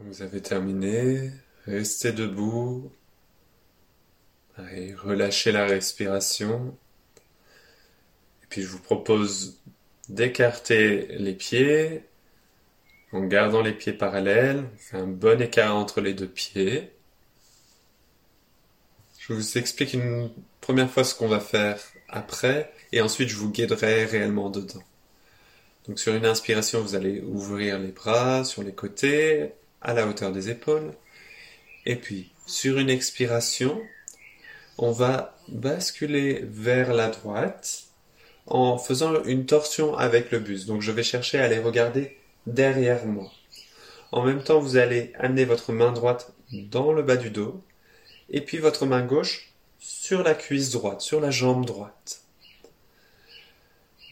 Vous 0.00 0.20
avez 0.20 0.42
terminé, 0.42 1.30
restez 1.64 2.12
debout 2.12 2.92
et 4.74 4.94
relâchez 4.94 5.52
la 5.52 5.64
respiration. 5.64 6.76
Et 8.42 8.46
puis 8.50 8.62
je 8.62 8.68
vous 8.68 8.78
propose 8.78 9.58
d'écarter 10.10 11.06
les 11.18 11.32
pieds 11.32 12.04
en 13.12 13.22
gardant 13.24 13.62
les 13.62 13.72
pieds 13.72 13.94
parallèles. 13.94 14.64
Fait 14.76 14.98
un 14.98 15.06
bon 15.06 15.40
écart 15.40 15.74
entre 15.74 16.02
les 16.02 16.12
deux 16.12 16.28
pieds. 16.28 16.92
Je 19.18 19.32
vous 19.32 19.56
explique 19.56 19.94
une 19.94 20.30
première 20.60 20.90
fois 20.90 21.04
ce 21.04 21.14
qu'on 21.14 21.28
va 21.28 21.40
faire 21.40 21.80
après 22.10 22.70
et 22.92 23.00
ensuite 23.00 23.30
je 23.30 23.36
vous 23.36 23.50
guiderai 23.50 24.04
réellement 24.04 24.50
dedans. 24.50 24.84
Donc 25.88 25.98
sur 25.98 26.14
une 26.14 26.26
inspiration, 26.26 26.82
vous 26.82 26.96
allez 26.96 27.22
ouvrir 27.22 27.78
les 27.78 27.92
bras 27.92 28.44
sur 28.44 28.62
les 28.62 28.74
côtés, 28.74 29.52
à 29.82 29.94
la 29.94 30.06
hauteur 30.06 30.32
des 30.32 30.50
épaules. 30.50 30.92
Et 31.84 31.96
puis, 31.96 32.30
sur 32.46 32.78
une 32.78 32.90
expiration, 32.90 33.80
on 34.78 34.90
va 34.90 35.36
basculer 35.48 36.44
vers 36.44 36.92
la 36.92 37.08
droite 37.08 37.84
en 38.46 38.78
faisant 38.78 39.22
une 39.24 39.46
torsion 39.46 39.96
avec 39.96 40.30
le 40.30 40.38
buste. 40.38 40.66
Donc 40.66 40.82
je 40.82 40.92
vais 40.92 41.02
chercher 41.02 41.38
à 41.38 41.48
les 41.48 41.58
regarder 41.58 42.16
derrière 42.46 43.06
moi. 43.06 43.30
En 44.12 44.22
même 44.22 44.42
temps, 44.42 44.60
vous 44.60 44.76
allez 44.76 45.12
amener 45.18 45.44
votre 45.44 45.72
main 45.72 45.92
droite 45.92 46.32
dans 46.52 46.92
le 46.92 47.02
bas 47.02 47.16
du 47.16 47.30
dos 47.30 47.60
et 48.30 48.40
puis 48.40 48.58
votre 48.58 48.86
main 48.86 49.02
gauche 49.02 49.52
sur 49.78 50.22
la 50.22 50.34
cuisse 50.34 50.70
droite, 50.70 51.00
sur 51.00 51.20
la 51.20 51.30
jambe 51.30 51.66
droite. 51.66 52.22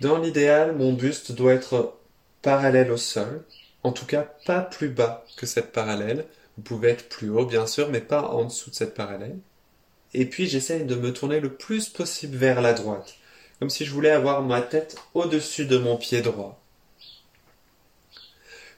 Dans 0.01 0.19
l'idéal, 0.19 0.75
mon 0.77 0.93
buste 0.93 1.33
doit 1.33 1.55
être 1.55 1.97
parallèle 2.43 2.91
au 2.91 2.97
sol, 2.97 3.45
en 3.85 3.93
tout 3.93 4.07
cas 4.07 4.23
pas 4.47 4.63
plus 4.63 4.89
bas 4.89 5.25
que 5.37 5.47
cette 5.47 5.71
parallèle. 5.73 6.27
Vous 6.57 6.63
pouvez 6.63 6.89
être 6.89 7.09
plus 7.09 7.31
haut 7.31 7.47
bien 7.47 7.67
sûr, 7.67 7.91
mais 7.91 8.01
pas 8.01 8.23
en 8.23 8.45
dessous 8.45 8.71
de 8.71 8.75
cette 8.75 8.95
parallèle. 8.95 9.39
Et 10.15 10.25
puis 10.25 10.49
j'essaye 10.49 10.85
de 10.85 10.95
me 10.95 11.13
tourner 11.13 11.41
le 11.41 11.55
plus 11.55 11.89
possible 11.89 12.37
vers 12.37 12.61
la 12.63 12.73
droite, 12.73 13.17
comme 13.59 13.71
si 13.71 13.85
je 13.85 13.93
voulais 13.93 14.11
avoir 14.11 14.43
ma 14.43 14.63
tête 14.63 14.97
au-dessus 15.13 15.67
de 15.67 15.77
mon 15.77 15.97
pied 15.97 16.23
droit. 16.23 16.61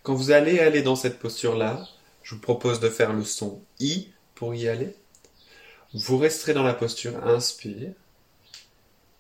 Quand 0.03 0.15
vous 0.15 0.31
allez 0.31 0.61
aller 0.61 0.83
dans 0.83 0.97
cette 0.97 1.19
posture-là, 1.19 1.87
je 2.23 2.35
vous 2.35 2.41
propose 2.41 2.81
de 2.81 2.89
faire 2.89 3.13
le 3.13 3.25
son 3.25 3.63
I 3.81 4.09
pour 4.35 4.55
y 4.55 4.69
aller. 4.69 4.95
Vous 5.95 6.19
resterez 6.19 6.55
dans 6.55 6.63
la 6.63 6.75
posture 6.75 7.25
inspire. 7.27 7.93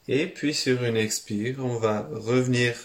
Et 0.08 0.26
puis 0.26 0.54
sur 0.54 0.82
une 0.84 0.96
expire, 0.96 1.56
on 1.58 1.76
va 1.78 2.08
revenir 2.12 2.76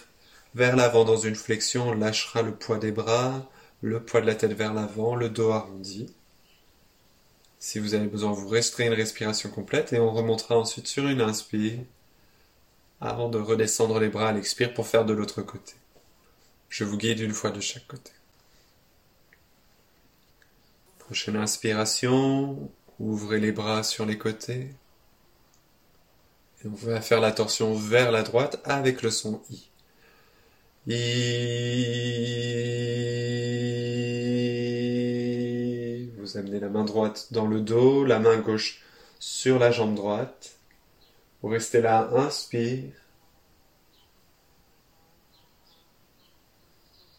vers 0.54 0.76
l'avant 0.76 1.04
dans 1.04 1.16
une 1.16 1.34
flexion, 1.34 1.88
on 1.88 1.94
lâchera 1.94 2.42
le 2.42 2.54
poids 2.54 2.78
des 2.78 2.92
bras, 2.92 3.48
le 3.80 4.02
poids 4.02 4.20
de 4.20 4.26
la 4.26 4.34
tête 4.34 4.52
vers 4.52 4.74
l'avant, 4.74 5.14
le 5.14 5.28
dos 5.28 5.50
arrondi. 5.50 6.14
Si 7.58 7.78
vous 7.78 7.94
avez 7.94 8.06
besoin, 8.06 8.32
vous 8.32 8.48
resterez 8.48 8.86
une 8.86 8.92
respiration 8.92 9.50
complète 9.50 9.92
et 9.92 10.00
on 10.00 10.12
remontera 10.12 10.58
ensuite 10.58 10.88
sur 10.88 11.06
une 11.06 11.20
inspire 11.20 11.78
avant 13.00 13.28
de 13.28 13.38
redescendre 13.38 13.98
les 13.98 14.08
bras 14.08 14.28
à 14.28 14.32
l'expire 14.32 14.74
pour 14.74 14.86
faire 14.86 15.04
de 15.04 15.12
l'autre 15.12 15.42
côté. 15.42 15.74
Je 16.68 16.84
vous 16.84 16.96
guide 16.96 17.20
une 17.20 17.32
fois 17.32 17.50
de 17.50 17.60
chaque 17.60 17.86
côté. 17.86 18.12
Prochaine 20.98 21.36
inspiration, 21.36 22.70
ouvrez 22.98 23.40
les 23.40 23.52
bras 23.52 23.82
sur 23.82 24.06
les 24.06 24.18
côtés. 24.18 24.74
Et 26.64 26.68
on 26.68 26.74
va 26.74 27.00
faire 27.00 27.20
la 27.20 27.32
torsion 27.32 27.74
vers 27.74 28.12
la 28.12 28.22
droite 28.22 28.60
avec 28.64 29.02
le 29.02 29.10
son 29.10 29.42
I. 29.50 29.71
Vous 30.84 30.94
amenez 36.36 36.58
la 36.58 36.68
main 36.68 36.84
droite 36.84 37.28
dans 37.30 37.46
le 37.46 37.60
dos, 37.60 38.04
la 38.04 38.18
main 38.18 38.38
gauche 38.38 38.82
sur 39.20 39.60
la 39.60 39.70
jambe 39.70 39.94
droite. 39.94 40.56
Vous 41.40 41.50
restez 41.50 41.80
là, 41.82 42.10
inspire. 42.14 42.92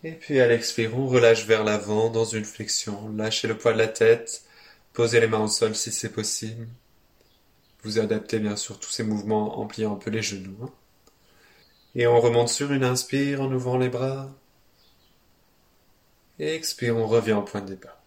Et 0.04 0.12
puis 0.12 0.42
à 0.42 0.48
l'expire, 0.48 0.98
on 0.98 1.08
relâche 1.08 1.46
vers 1.46 1.64
l'avant 1.64 2.10
dans 2.10 2.26
une 2.26 2.44
flexion. 2.44 3.10
Lâchez 3.16 3.48
le 3.48 3.58
poids 3.58 3.72
de 3.72 3.78
la 3.78 3.88
tête. 3.88 4.44
Posez 4.92 5.22
les 5.22 5.28
mains 5.28 5.40
au 5.46 5.48
sol 5.48 5.74
si 5.74 5.94
c'est 5.94 6.12
possible. 6.12 6.68
Vous 7.84 8.00
adaptez 8.00 8.40
bien 8.40 8.58
sûr 8.58 8.78
tous 8.78 8.90
ces 8.90 9.04
mouvements 9.04 9.60
en 9.60 9.68
pliant 9.68 9.94
un 9.94 9.98
peu 9.98 10.10
les 10.10 10.22
genoux. 10.22 10.70
Et 11.96 12.08
on 12.08 12.20
remonte 12.20 12.50
sur 12.50 12.72
une 12.72 12.84
inspire 12.84 13.42
en 13.42 13.52
ouvrant 13.52 13.78
les 13.78 13.90
bras. 13.90 14.32
Et 16.40 16.56
expire, 16.56 16.98
on 16.98 17.08
revient 17.08 17.34
au 17.34 17.44
point 17.44 17.62
de 17.62 17.68
départ. 17.70 18.02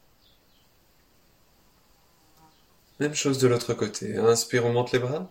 Même 2.99 3.14
chose 3.14 3.38
de 3.38 3.46
l'autre 3.46 3.75
côté. 3.75 4.16
Inspire, 4.16 4.64
on 4.66 4.72
monte 4.72 4.92
les 4.92 4.99
bras. 4.99 5.31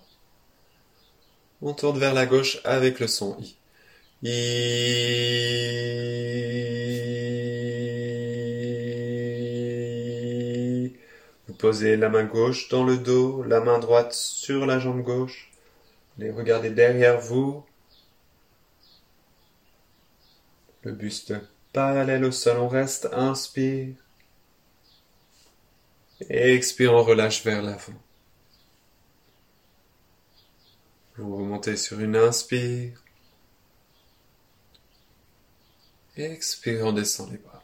On 1.62 1.74
tourne 1.74 2.00
vers 2.00 2.14
la 2.14 2.26
gauche 2.26 2.60
avec 2.64 3.00
le 3.00 3.08
son 3.08 3.38
I. 3.40 3.58
I. 4.24 4.96
Posez 11.58 11.98
la 11.98 12.10
main 12.10 12.26
gauche 12.26 12.70
dans 12.70 12.84
le 12.84 12.98
dos, 12.98 13.42
la 13.42 13.60
main 13.60 13.80
droite 13.80 14.14
sur 14.14 14.68
la 14.68 14.78
jambe 14.78 15.02
gauche. 15.02 15.52
Les 16.20 16.30
regardez 16.30 16.70
derrière 16.70 17.20
vous. 17.20 17.66
Le 20.86 20.92
buste 20.92 21.34
parallèle 21.74 22.24
au 22.26 22.32
sol, 22.32 22.60
on 22.60 22.68
reste, 22.68 23.10
inspire. 23.12 23.96
Et 26.30 26.54
expire, 26.54 26.94
on 26.94 27.04
relâche 27.04 27.44
vers 27.44 27.64
l'avant. 27.64 28.00
Vous 31.18 31.38
remontez 31.38 31.76
sur 31.76 32.00
une 32.00 32.16
inspire. 32.16 33.04
Expire, 36.16 36.86
on 36.86 36.94
descend 36.94 37.32
les 37.32 37.40
bras. 37.40 37.64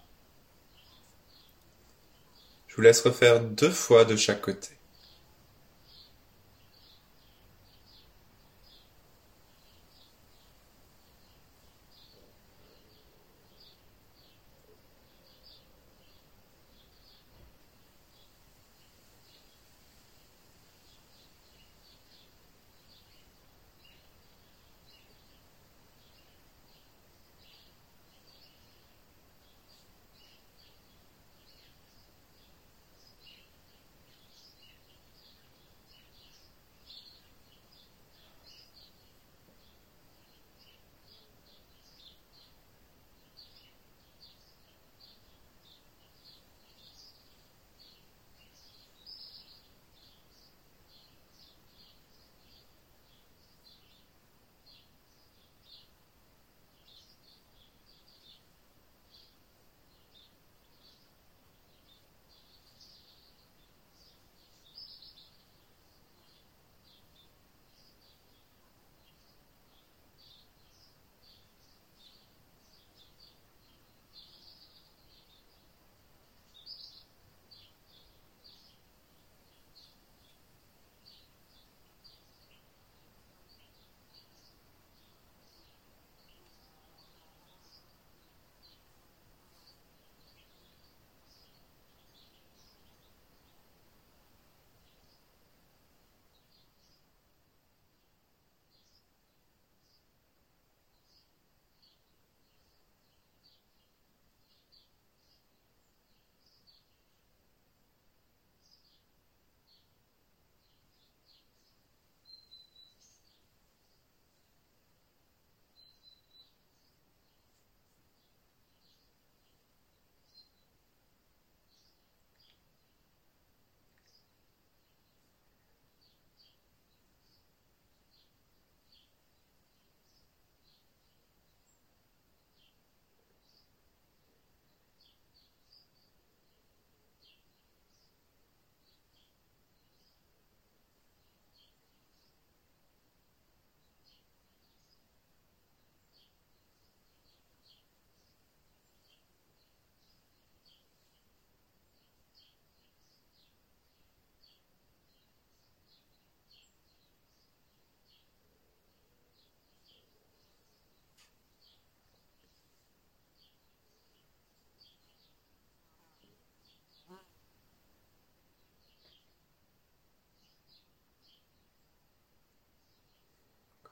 Je 2.68 2.76
vous 2.76 2.82
laisse 2.82 3.02
refaire 3.02 3.44
deux 3.44 3.70
fois 3.70 4.04
de 4.04 4.16
chaque 4.16 4.42
côté. 4.42 4.81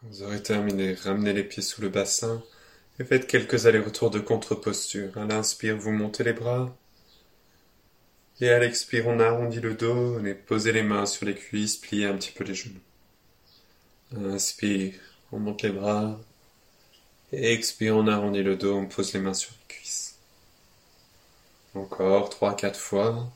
Vous 0.10 0.24
aurez 0.24 0.42
terminé, 0.42 0.96
ramenez 0.96 1.34
les 1.34 1.44
pieds 1.44 1.62
sous 1.62 1.82
le 1.82 1.90
bassin 1.90 2.42
et 3.00 3.04
faites 3.04 3.28
quelques 3.28 3.68
allers-retours 3.68 4.10
de 4.10 4.20
contre-posture. 4.20 5.16
À 5.16 5.26
l'inspire, 5.26 5.78
vous 5.78 5.92
montez 5.92 6.24
les 6.24 6.34
bras. 6.34 6.76
Et 8.42 8.50
à 8.50 8.58
l'expire, 8.58 9.06
on 9.08 9.20
arrondit 9.20 9.60
le 9.60 9.76
dos 9.76 10.20
et 10.26 10.34
posez 10.34 10.72
les 10.72 10.82
mains 10.82 11.06
sur 11.06 11.28
les 11.28 11.36
cuisses, 11.36 11.78
pliez 11.78 12.08
un 12.08 12.16
petit 12.18 12.32
peu 12.32 12.44
les 12.44 12.56
genoux. 12.56 12.80
Inspire, 14.16 14.96
on 15.32 15.38
monte 15.38 15.62
les 15.62 15.70
bras. 15.70 16.20
Et 17.32 17.54
expire, 17.54 17.96
on 17.96 18.08
arrondit 18.08 18.42
le 18.42 18.56
dos, 18.56 18.76
on 18.76 18.88
pose 18.88 19.14
les 19.14 19.20
mains 19.20 19.36
sur 19.36 19.52
les 19.52 19.76
cuisses. 19.76 20.18
Encore 21.76 22.32
trois, 22.32 22.56
quatre 22.56 22.80
fois. 22.80 23.32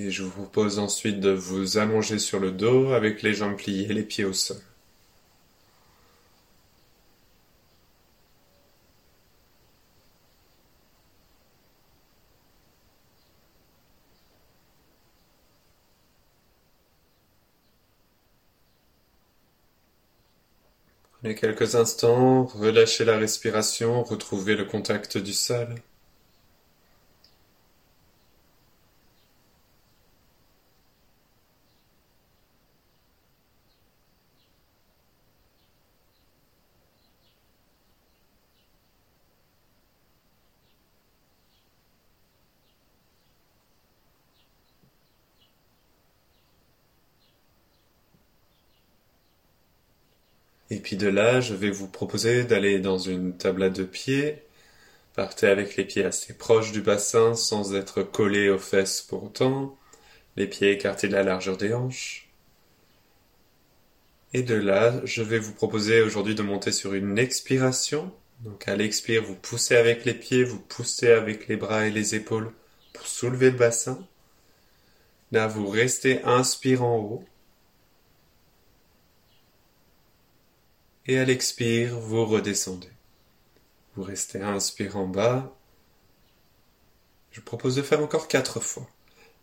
Et 0.00 0.10
je 0.10 0.22
vous 0.22 0.30
propose 0.30 0.78
ensuite 0.78 1.20
de 1.20 1.30
vous 1.30 1.76
allonger 1.76 2.18
sur 2.18 2.40
le 2.40 2.52
dos 2.52 2.92
avec 2.94 3.20
les 3.22 3.34
jambes 3.34 3.56
pliées 3.56 3.92
les 3.92 4.02
pieds 4.02 4.24
au 4.24 4.32
sol. 4.32 4.56
Prenez 21.12 21.34
quelques 21.34 21.74
instants, 21.74 22.46
relâchez 22.46 23.04
la 23.04 23.18
respiration, 23.18 24.02
retrouvez 24.02 24.56
le 24.56 24.64
contact 24.64 25.18
du 25.18 25.34
sol. 25.34 25.74
Et 50.70 50.78
puis 50.78 50.96
de 50.96 51.08
là, 51.08 51.40
je 51.40 51.54
vais 51.54 51.70
vous 51.70 51.88
proposer 51.88 52.44
d'aller 52.44 52.78
dans 52.78 52.98
une 52.98 53.36
table 53.36 53.62
à 53.64 53.70
deux 53.70 53.86
pieds. 53.86 54.42
Partez 55.14 55.48
avec 55.48 55.76
les 55.76 55.84
pieds 55.84 56.04
assez 56.04 56.32
proches 56.34 56.72
du 56.72 56.80
bassin 56.80 57.34
sans 57.34 57.74
être 57.74 58.02
collés 58.02 58.48
aux 58.48 58.58
fesses 58.58 59.02
pour 59.02 59.24
autant. 59.24 59.76
Les 60.36 60.46
pieds 60.46 60.70
écartés 60.70 61.08
de 61.08 61.14
la 61.14 61.24
largeur 61.24 61.56
des 61.56 61.74
hanches. 61.74 62.28
Et 64.32 64.42
de 64.42 64.54
là, 64.54 65.00
je 65.04 65.22
vais 65.22 65.40
vous 65.40 65.52
proposer 65.52 66.02
aujourd'hui 66.02 66.36
de 66.36 66.42
monter 66.42 66.70
sur 66.70 66.94
une 66.94 67.18
expiration. 67.18 68.12
Donc 68.40 68.68
à 68.68 68.76
l'expire, 68.76 69.24
vous 69.24 69.34
poussez 69.34 69.76
avec 69.76 70.04
les 70.04 70.14
pieds, 70.14 70.44
vous 70.44 70.60
poussez 70.60 71.10
avec 71.10 71.48
les 71.48 71.56
bras 71.56 71.86
et 71.86 71.90
les 71.90 72.14
épaules 72.14 72.52
pour 72.92 73.06
soulever 73.06 73.50
le 73.50 73.56
bassin. 73.56 74.06
Là, 75.32 75.48
vous 75.48 75.68
restez 75.68 76.22
inspire 76.22 76.84
en 76.84 76.98
haut. 76.98 77.24
Et 81.06 81.18
à 81.18 81.24
l'expire, 81.24 81.98
vous 81.98 82.24
redescendez. 82.24 82.90
Vous 83.96 84.02
restez 84.02 84.40
inspire 84.40 84.96
en 84.96 85.06
bas. 85.06 85.56
Je 87.32 87.40
propose 87.40 87.76
de 87.76 87.82
faire 87.82 88.00
encore 88.02 88.28
quatre 88.28 88.60
fois. 88.60 88.88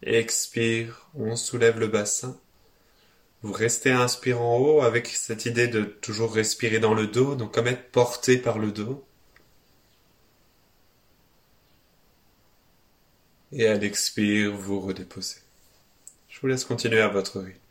Expire, 0.03 1.09
on 1.15 1.35
soulève 1.35 1.79
le 1.79 1.87
bassin. 1.87 2.39
Vous 3.43 3.53
restez 3.53 3.91
inspire 3.91 4.41
en 4.41 4.57
haut 4.57 4.81
avec 4.81 5.07
cette 5.07 5.45
idée 5.45 5.67
de 5.67 5.83
toujours 5.83 6.33
respirer 6.33 6.79
dans 6.79 6.93
le 6.93 7.07
dos, 7.07 7.35
donc 7.35 7.53
comme 7.53 7.67
être 7.67 7.91
porté 7.91 8.37
par 8.37 8.59
le 8.59 8.71
dos. 8.71 9.05
Et 13.51 13.67
à 13.67 13.75
l'expire, 13.77 14.55
vous 14.55 14.79
redéposez. 14.79 15.39
Je 16.29 16.39
vous 16.39 16.47
laisse 16.47 16.65
continuer 16.65 17.01
à 17.01 17.07
votre 17.07 17.39
rythme. 17.39 17.66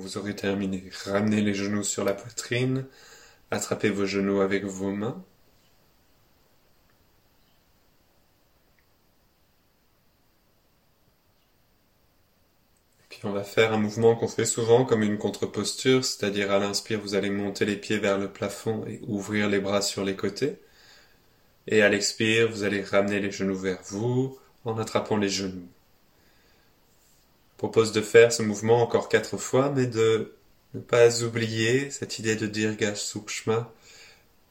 Vous 0.00 0.18
aurez 0.18 0.36
terminé, 0.36 0.84
ramenez 1.04 1.40
les 1.40 1.54
genoux 1.54 1.82
sur 1.84 2.04
la 2.04 2.14
poitrine, 2.14 2.86
attrapez 3.50 3.90
vos 3.90 4.06
genoux 4.06 4.40
avec 4.40 4.64
vos 4.64 4.90
mains. 4.92 5.24
Puis 13.08 13.20
on 13.24 13.32
va 13.32 13.44
faire 13.44 13.72
un 13.72 13.78
mouvement 13.78 14.16
qu'on 14.16 14.28
fait 14.28 14.44
souvent 14.44 14.84
comme 14.84 15.02
une 15.02 15.18
contre-posture, 15.18 16.04
c'est-à-dire 16.04 16.50
à, 16.52 16.58
l'inspire 16.58 17.00
vous 17.00 17.14
allez 17.14 17.30
monter 17.30 17.64
les 17.64 17.76
pieds 17.76 17.98
vers 17.98 18.18
le 18.18 18.32
plafond 18.32 18.84
et 18.86 19.00
ouvrir 19.06 19.48
les 19.48 19.60
bras 19.60 19.82
sur 19.82 20.04
les 20.04 20.16
côtés. 20.16 20.58
Et 21.66 21.82
à 21.82 21.88
l'expire 21.88 22.50
vous 22.50 22.64
allez 22.64 22.82
ramener 22.82 23.20
les 23.20 23.30
genoux 23.30 23.56
vers 23.56 23.80
vous 23.84 24.38
en 24.64 24.78
attrapant 24.78 25.16
les 25.16 25.28
genoux 25.28 25.68
propose 27.56 27.92
de 27.92 28.00
faire 28.00 28.32
ce 28.32 28.42
mouvement 28.42 28.82
encore 28.82 29.08
quatre 29.08 29.36
fois, 29.36 29.70
mais 29.70 29.86
de 29.86 30.34
ne 30.74 30.80
pas 30.80 31.22
oublier 31.22 31.90
cette 31.90 32.18
idée 32.18 32.36
de 32.36 32.46
Dirga 32.46 32.94
Sukshma, 32.94 33.72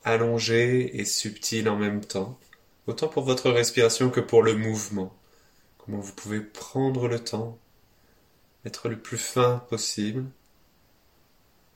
allongé 0.03 0.99
et 0.99 1.05
subtil 1.05 1.69
en 1.69 1.77
même 1.77 2.01
temps, 2.01 2.39
autant 2.87 3.07
pour 3.07 3.23
votre 3.23 3.49
respiration 3.51 4.09
que 4.09 4.19
pour 4.19 4.43
le 4.43 4.55
mouvement. 4.55 5.13
Comment 5.77 5.99
vous 5.99 6.13
pouvez 6.13 6.39
prendre 6.39 7.07
le 7.07 7.19
temps, 7.19 7.57
être 8.65 8.87
le 8.87 8.97
plus 8.97 9.17
fin 9.17 9.63
possible, 9.69 10.25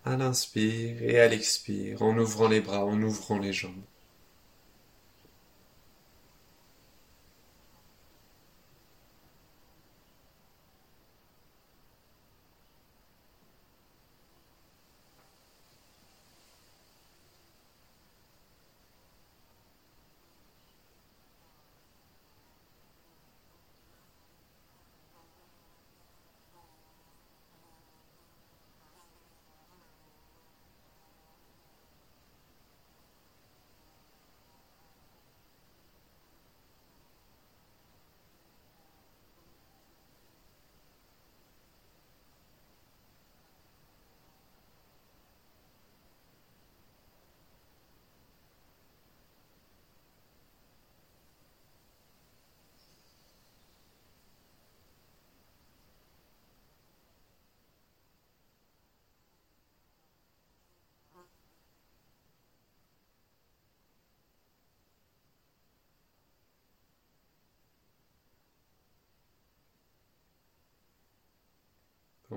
à 0.06 0.16
l'inspire 0.16 1.04
et 1.04 1.20
à 1.20 1.28
l'expire, 1.28 2.02
en 2.02 2.18
ouvrant 2.18 2.48
les 2.48 2.62
bras, 2.62 2.86
en 2.86 3.02
ouvrant 3.02 3.40
les 3.40 3.52
jambes. 3.52 3.74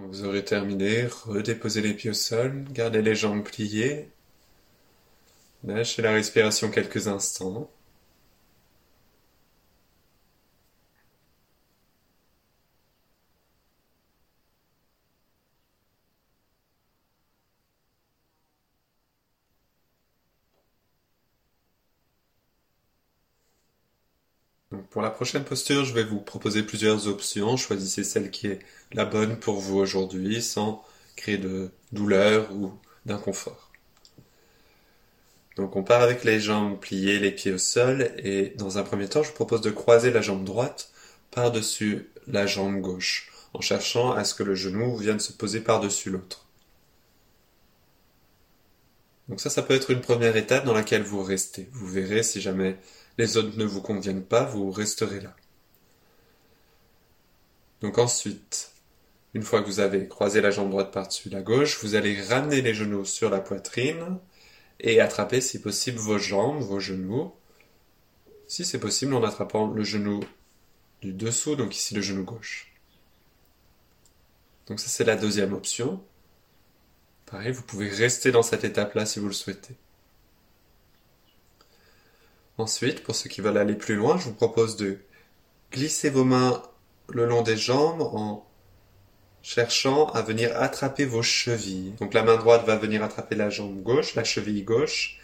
Vous 0.08 0.24
aurez 0.24 0.44
terminé, 0.44 1.06
redéposez 1.06 1.80
les 1.80 1.94
pieds 1.94 2.10
au 2.10 2.14
sol, 2.14 2.64
gardez 2.72 3.02
les 3.02 3.14
jambes 3.14 3.44
pliées, 3.44 4.10
lâchez 5.64 6.02
la 6.02 6.12
respiration 6.12 6.70
quelques 6.70 7.08
instants. 7.08 7.70
Pour 24.90 25.02
la 25.02 25.10
prochaine 25.10 25.44
posture, 25.44 25.84
je 25.84 25.94
vais 25.94 26.04
vous 26.04 26.20
proposer 26.20 26.62
plusieurs 26.62 27.06
options. 27.06 27.56
Choisissez 27.56 28.04
celle 28.04 28.30
qui 28.30 28.46
est 28.46 28.60
la 28.92 29.04
bonne 29.04 29.38
pour 29.38 29.60
vous 29.60 29.78
aujourd'hui 29.78 30.42
sans 30.42 30.84
créer 31.16 31.38
de 31.38 31.70
douleur 31.92 32.52
ou 32.52 32.72
d'inconfort. 33.06 33.70
Donc 35.56 35.76
on 35.76 35.82
part 35.82 36.02
avec 36.02 36.24
les 36.24 36.40
jambes 36.40 36.78
pliées, 36.80 37.18
les 37.18 37.32
pieds 37.32 37.52
au 37.52 37.58
sol 37.58 38.12
et 38.18 38.54
dans 38.56 38.78
un 38.78 38.82
premier 38.82 39.08
temps, 39.08 39.22
je 39.22 39.28
vous 39.28 39.34
propose 39.34 39.60
de 39.60 39.70
croiser 39.70 40.10
la 40.10 40.22
jambe 40.22 40.44
droite 40.44 40.90
par-dessus 41.30 42.08
la 42.26 42.46
jambe 42.46 42.80
gauche 42.80 43.30
en 43.52 43.60
cherchant 43.60 44.12
à 44.12 44.24
ce 44.24 44.34
que 44.34 44.42
le 44.42 44.54
genou 44.54 44.96
vienne 44.96 45.20
se 45.20 45.32
poser 45.32 45.60
par-dessus 45.60 46.10
l'autre. 46.10 46.46
Donc 49.28 49.40
ça, 49.40 49.50
ça 49.50 49.62
peut 49.62 49.74
être 49.74 49.90
une 49.90 50.00
première 50.00 50.36
étape 50.36 50.64
dans 50.64 50.74
laquelle 50.74 51.02
vous 51.02 51.22
restez. 51.22 51.68
Vous 51.72 51.86
verrez 51.86 52.22
si 52.22 52.40
jamais 52.40 52.76
les 53.20 53.36
autres 53.36 53.58
ne 53.58 53.66
vous 53.66 53.82
conviennent 53.82 54.24
pas, 54.24 54.44
vous 54.44 54.70
resterez 54.70 55.20
là. 55.20 55.36
Donc 57.82 57.98
ensuite, 57.98 58.72
une 59.34 59.42
fois 59.42 59.60
que 59.60 59.66
vous 59.66 59.80
avez 59.80 60.08
croisé 60.08 60.40
la 60.40 60.50
jambe 60.50 60.70
droite 60.70 60.90
par-dessus 60.90 61.28
la 61.28 61.42
gauche, 61.42 61.82
vous 61.82 61.94
allez 61.94 62.20
ramener 62.20 62.62
les 62.62 62.72
genoux 62.72 63.04
sur 63.04 63.28
la 63.28 63.40
poitrine 63.40 64.18
et 64.80 65.00
attraper 65.00 65.42
si 65.42 65.60
possible 65.60 65.98
vos 65.98 66.18
jambes, 66.18 66.62
vos 66.62 66.80
genoux. 66.80 67.32
Si 68.48 68.64
c'est 68.64 68.80
possible 68.80 69.14
en 69.14 69.22
attrapant 69.22 69.68
le 69.68 69.84
genou 69.84 70.20
du 71.02 71.12
dessous, 71.12 71.56
donc 71.56 71.76
ici 71.76 71.94
le 71.94 72.00
genou 72.00 72.24
gauche. 72.24 72.72
Donc 74.66 74.80
ça 74.80 74.88
c'est 74.88 75.04
la 75.04 75.16
deuxième 75.16 75.52
option. 75.52 76.02
Pareil, 77.26 77.52
vous 77.52 77.62
pouvez 77.62 77.88
rester 77.90 78.32
dans 78.32 78.42
cette 78.42 78.64
étape-là 78.64 79.04
si 79.04 79.20
vous 79.20 79.28
le 79.28 79.34
souhaitez. 79.34 79.76
Ensuite, 82.60 83.02
pour 83.02 83.14
ceux 83.14 83.30
qui 83.30 83.40
veulent 83.40 83.56
aller 83.56 83.74
plus 83.74 83.94
loin, 83.94 84.18
je 84.18 84.24
vous 84.24 84.34
propose 84.34 84.76
de 84.76 84.98
glisser 85.72 86.10
vos 86.10 86.24
mains 86.24 86.62
le 87.08 87.24
long 87.24 87.40
des 87.40 87.56
jambes 87.56 88.02
en 88.02 88.46
cherchant 89.40 90.08
à 90.08 90.20
venir 90.20 90.54
attraper 90.60 91.06
vos 91.06 91.22
chevilles. 91.22 91.94
Donc 91.98 92.12
la 92.12 92.22
main 92.22 92.36
droite 92.36 92.66
va 92.66 92.76
venir 92.76 93.02
attraper 93.02 93.34
la 93.34 93.48
jambe 93.48 93.82
gauche, 93.82 94.14
la 94.14 94.24
cheville 94.24 94.62
gauche, 94.62 95.18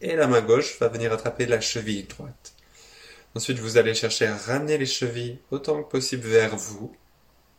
et 0.00 0.14
la 0.14 0.28
main 0.28 0.42
gauche 0.42 0.78
va 0.78 0.86
venir 0.86 1.12
attraper 1.12 1.46
la 1.46 1.60
cheville 1.60 2.04
droite. 2.04 2.54
Ensuite, 3.34 3.58
vous 3.58 3.78
allez 3.78 3.94
chercher 3.94 4.28
à 4.28 4.36
ramener 4.36 4.78
les 4.78 4.86
chevilles 4.86 5.40
autant 5.50 5.82
que 5.82 5.90
possible 5.90 6.28
vers 6.28 6.56
vous, 6.56 6.94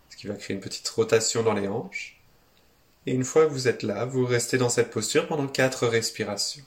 ce 0.09 0.15
qui 0.15 0.27
va 0.27 0.35
créer 0.35 0.55
une 0.55 0.61
petite 0.61 0.87
rotation 0.87 1.43
dans 1.43 1.53
les 1.53 1.67
hanches. 1.67 2.21
Et 3.05 3.11
une 3.11 3.25
fois 3.25 3.45
que 3.45 3.51
vous 3.51 3.67
êtes 3.67 3.83
là, 3.83 4.05
vous 4.05 4.25
restez 4.25 4.57
dans 4.57 4.69
cette 4.69 4.89
posture 4.89 5.27
pendant 5.27 5.47
quatre 5.47 5.85
respirations. 5.85 6.63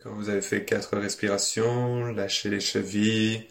Quand 0.00 0.12
vous 0.12 0.28
avez 0.28 0.42
fait 0.42 0.64
quatre 0.64 0.96
respirations, 0.96 2.06
lâchez 2.12 2.48
les 2.48 2.60
chevilles, 2.60 3.46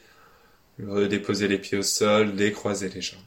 redéposez 0.82 1.48
les 1.48 1.60
pieds 1.60 1.78
au 1.78 1.84
sol, 1.84 2.36
décroisez 2.36 2.90
les 2.90 3.02
jambes. 3.02 3.20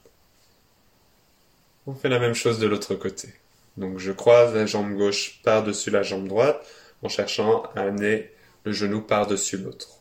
On 1.86 1.94
fait 1.94 2.08
la 2.08 2.18
même 2.18 2.34
chose 2.34 2.58
de 2.58 2.66
l'autre 2.66 2.94
côté. 2.94 3.28
Donc 3.76 3.98
je 3.98 4.12
croise 4.12 4.54
la 4.54 4.66
jambe 4.66 4.94
gauche 4.94 5.40
par-dessus 5.42 5.90
la 5.90 6.02
jambe 6.02 6.28
droite 6.28 6.66
en 7.02 7.08
cherchant 7.08 7.64
à 7.74 7.82
amener 7.82 8.30
le 8.64 8.72
genou 8.72 9.02
par-dessus 9.02 9.58
l'autre. 9.58 10.00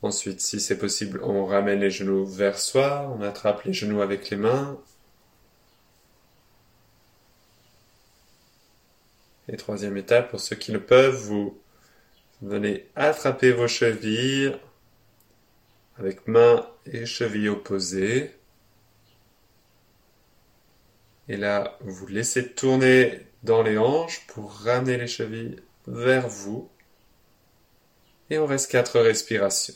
Ensuite, 0.00 0.40
si 0.40 0.60
c'est 0.60 0.78
possible, 0.78 1.20
on 1.22 1.44
ramène 1.46 1.80
les 1.80 1.90
genoux 1.90 2.24
vers 2.24 2.58
soi, 2.58 3.14
on 3.16 3.22
attrape 3.22 3.64
les 3.64 3.72
genoux 3.72 4.00
avec 4.00 4.30
les 4.30 4.36
mains, 4.36 4.80
Et 9.52 9.56
troisième 9.56 9.98
étape, 9.98 10.30
pour 10.30 10.40
ceux 10.40 10.56
qui 10.56 10.72
le 10.72 10.80
peuvent, 10.80 11.14
vous 11.14 11.60
venez 12.40 12.88
attraper 12.96 13.52
vos 13.52 13.68
chevilles 13.68 14.56
avec 15.98 16.26
main 16.26 16.66
et 16.86 17.04
cheville 17.04 17.50
opposées. 17.50 18.34
Et 21.28 21.36
là, 21.36 21.76
vous 21.80 22.06
laissez 22.06 22.52
tourner 22.52 23.26
dans 23.42 23.62
les 23.62 23.76
hanches 23.76 24.26
pour 24.26 24.52
ramener 24.52 24.96
les 24.96 25.06
chevilles 25.06 25.60
vers 25.86 26.28
vous. 26.28 26.70
Et 28.30 28.38
on 28.38 28.46
reste 28.46 28.70
quatre 28.70 28.98
respirations. 29.00 29.74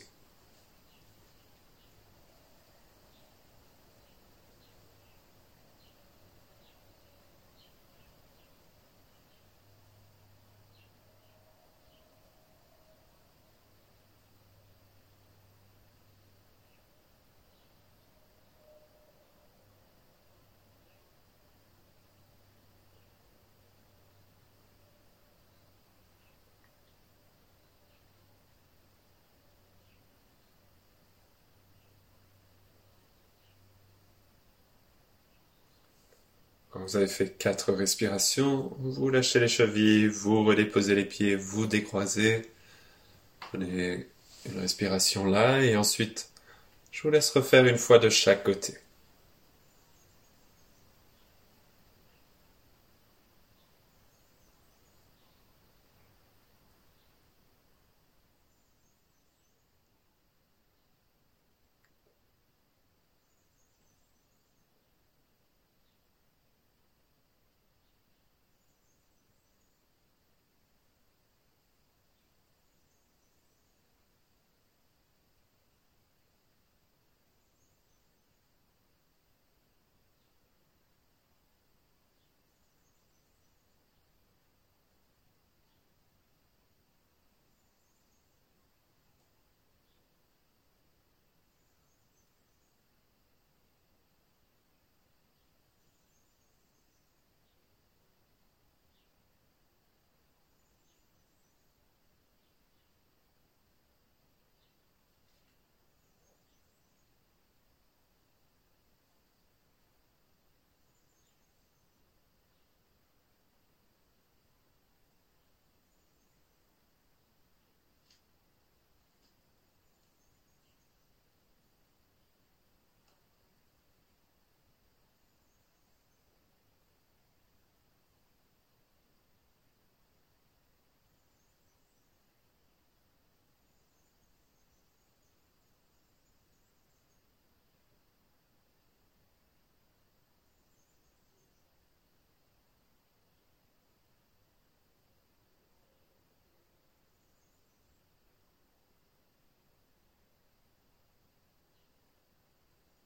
Vous 36.87 36.95
avez 36.95 37.07
fait 37.07 37.37
quatre 37.37 37.73
respirations, 37.73 38.71
vous 38.79 39.09
lâchez 39.09 39.41
les 39.41 39.49
chevilles, 39.49 40.07
vous 40.07 40.45
redéposez 40.45 40.95
les 40.95 41.03
pieds, 41.03 41.35
vous 41.35 41.67
décroisez. 41.67 42.43
Prenez 43.41 44.07
une 44.45 44.59
respiration 44.61 45.25
là 45.25 45.61
et 45.61 45.75
ensuite 45.75 46.29
je 46.91 47.01
vous 47.03 47.09
laisse 47.09 47.29
refaire 47.31 47.65
une 47.65 47.77
fois 47.77 47.99
de 47.99 48.09
chaque 48.09 48.43
côté. 48.43 48.75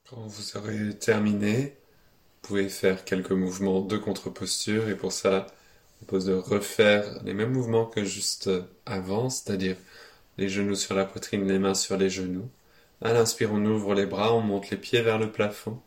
Quand 0.08 0.26
vous 0.26 0.56
aurez 0.56 0.96
terminé, 0.96 1.76
vous 2.42 2.48
pouvez 2.48 2.68
faire 2.68 3.04
quelques 3.04 3.32
mouvements 3.32 3.80
de 3.80 3.96
contre-posture 3.96 4.88
et 4.88 4.96
pour 4.96 5.10
ça, 5.12 5.46
on 6.00 6.04
propose 6.04 6.26
de 6.26 6.34
refaire 6.34 7.20
les 7.24 7.34
mêmes 7.34 7.52
mouvements 7.52 7.86
que 7.86 8.04
juste 8.04 8.48
avant, 8.86 9.28
c'est-à-dire 9.28 9.76
les 10.38 10.48
genoux 10.48 10.76
sur 10.76 10.94
la 10.94 11.04
poitrine, 11.04 11.48
les 11.48 11.58
mains 11.58 11.74
sur 11.74 11.96
les 11.96 12.10
genoux. 12.10 12.48
À 13.00 13.12
l'inspire, 13.12 13.52
on 13.52 13.64
ouvre 13.64 13.94
les 13.94 14.06
bras, 14.06 14.34
on 14.34 14.40
monte 14.40 14.70
les 14.70 14.76
pieds 14.76 15.02
vers 15.02 15.18
le 15.18 15.32
plafond. 15.32 15.80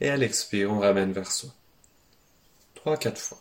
Et 0.00 0.10
à 0.10 0.16
l'expire, 0.16 0.70
on 0.72 0.80
ramène 0.80 1.12
vers 1.12 1.32
soi. 1.32 1.50
Trois, 2.74 2.96
quatre 2.96 3.20
fois. 3.20 3.40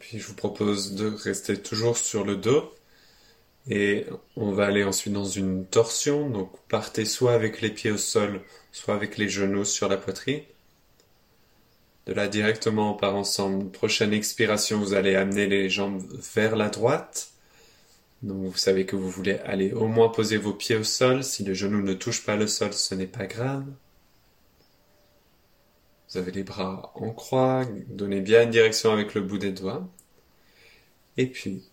Puis 0.00 0.18
je 0.18 0.26
vous 0.26 0.34
propose 0.34 0.94
de 0.94 1.08
rester 1.08 1.56
toujours 1.56 1.96
sur 1.96 2.24
le 2.24 2.36
dos. 2.36 2.74
Et 3.68 4.06
on 4.36 4.52
va 4.52 4.66
aller 4.66 4.82
ensuite 4.84 5.12
dans 5.12 5.24
une 5.24 5.66
torsion. 5.66 6.28
Donc 6.30 6.50
partez 6.68 7.04
soit 7.04 7.34
avec 7.34 7.60
les 7.60 7.70
pieds 7.70 7.92
au 7.92 7.98
sol, 7.98 8.40
soit 8.72 8.94
avec 8.94 9.18
les 9.18 9.28
genoux 9.28 9.64
sur 9.64 9.88
la 9.88 9.96
poitrine. 9.98 10.42
De 12.06 12.14
là 12.14 12.28
directement 12.28 12.94
on 12.94 12.96
part 12.96 13.14
ensemble. 13.14 13.70
Prochaine 13.70 14.12
expiration, 14.12 14.80
vous 14.80 14.94
allez 14.94 15.14
amener 15.14 15.46
les 15.46 15.68
jambes 15.70 16.02
vers 16.34 16.56
la 16.56 16.70
droite. 16.70 17.30
Donc 18.22 18.46
vous 18.52 18.56
savez 18.58 18.86
que 18.86 18.96
vous 18.96 19.10
voulez 19.10 19.38
aller 19.44 19.72
au 19.72 19.86
moins 19.86 20.08
poser 20.08 20.38
vos 20.38 20.54
pieds 20.54 20.76
au 20.76 20.84
sol. 20.84 21.22
Si 21.24 21.44
le 21.44 21.54
genou 21.54 21.82
ne 21.82 21.94
touche 21.94 22.24
pas 22.24 22.36
le 22.36 22.46
sol, 22.46 22.72
ce 22.72 22.94
n'est 22.94 23.06
pas 23.06 23.26
grave. 23.26 23.64
Vous 26.10 26.18
avez 26.18 26.32
les 26.32 26.42
bras 26.42 26.92
en 26.96 27.10
croix, 27.10 27.64
donnez 27.86 28.20
bien 28.20 28.42
une 28.42 28.50
direction 28.50 28.92
avec 28.92 29.14
le 29.14 29.20
bout 29.20 29.38
des 29.38 29.52
doigts. 29.52 29.88
Et 31.16 31.26
puis, 31.26 31.68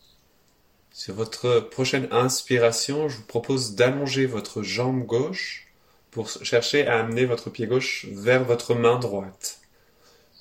sur 0.92 1.16
votre 1.16 1.60
prochaine 1.60 2.08
inspiration, 2.12 3.10
je 3.10 3.18
vous 3.18 3.26
propose 3.26 3.76
d'allonger 3.76 4.28
votre 4.28 4.62
jambe 4.62 5.06
gauche 5.06 5.68
pour 6.12 6.30
chercher 6.30 6.86
à 6.88 7.00
amener 7.00 7.26
votre 7.26 7.50
pied 7.50 7.66
gauche 7.66 8.08
vers 8.12 8.44
votre 8.44 8.76
main 8.76 9.00
droite. 9.00 9.60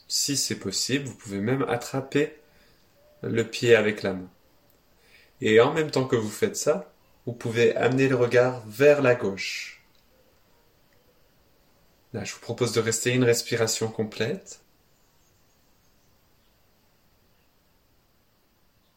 Si 0.08 0.36
c'est 0.36 0.58
possible, 0.58 1.06
vous 1.06 1.14
pouvez 1.14 1.40
même 1.40 1.64
attraper 1.68 2.34
le 3.22 3.44
pied 3.44 3.74
avec 3.74 4.02
la 4.02 4.12
main. 4.12 4.30
Et 5.40 5.60
en 5.60 5.72
même 5.72 5.90
temps 5.90 6.06
que 6.06 6.16
vous 6.16 6.30
faites 6.30 6.56
ça, 6.56 6.92
vous 7.26 7.32
pouvez 7.32 7.74
amener 7.76 8.08
le 8.08 8.16
regard 8.16 8.62
vers 8.66 9.02
la 9.02 9.14
gauche. 9.14 9.75
Je 12.24 12.34
vous 12.34 12.40
propose 12.40 12.72
de 12.72 12.80
rester 12.80 13.12
une 13.12 13.24
respiration 13.24 13.88
complète. 13.88 14.60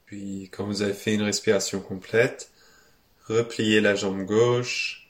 Puis, 0.06 0.50
quand 0.52 0.66
vous 0.66 0.82
avez 0.82 0.94
fait 0.94 1.14
une 1.14 1.22
respiration 1.22 1.82
complète, 1.82 2.52
repliez 3.28 3.82
la 3.82 3.96
jambe 3.96 4.26
gauche. 4.26 5.08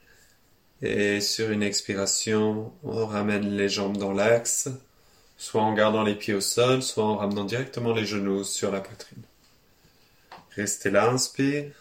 Et 0.82 1.22
sur 1.22 1.52
une 1.52 1.64
expiration, 1.64 2.74
on 2.84 3.06
ramène 3.06 3.56
les 3.56 3.70
jambes 3.70 3.98
dans 3.98 4.14
l'axe, 4.14 4.70
soit 5.38 5.62
en 5.62 5.74
gardant 5.74 6.04
les 6.04 6.16
pieds 6.16 6.34
au 6.34 6.42
sol, 6.42 6.82
soit 6.82 7.04
en 7.04 7.18
ramenant 7.18 7.44
directement 7.44 7.94
les 7.94 8.06
genoux 8.06 8.44
sur 8.44 8.72
la 8.72 8.82
poitrine. 8.82 9.24
Restez 10.56 10.90
là, 10.90 11.10
inspire. 11.10 11.79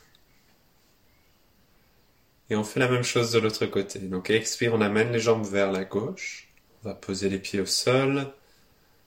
Et 2.51 2.57
on 2.57 2.65
fait 2.65 2.81
la 2.81 2.89
même 2.89 3.03
chose 3.03 3.33
de 3.33 3.39
l'autre 3.39 3.67
côté. 3.67 3.99
Donc 3.99 4.31
expire, 4.31 4.75
on 4.75 4.81
amène 4.81 5.13
les 5.13 5.21
jambes 5.21 5.47
vers 5.47 5.71
la 5.71 5.85
gauche. 5.85 6.49
On 6.83 6.89
va 6.89 6.95
poser 6.95 7.29
les 7.29 7.39
pieds 7.39 7.61
au 7.61 7.67
sol. 7.67 8.27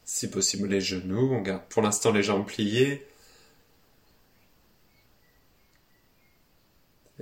Si 0.04 0.30
possible 0.30 0.68
les 0.68 0.82
genoux. 0.82 1.34
On 1.34 1.42
garde 1.42 1.64
pour 1.70 1.82
l'instant 1.82 2.12
les 2.12 2.24
jambes 2.24 2.46
pliées. 2.46 3.06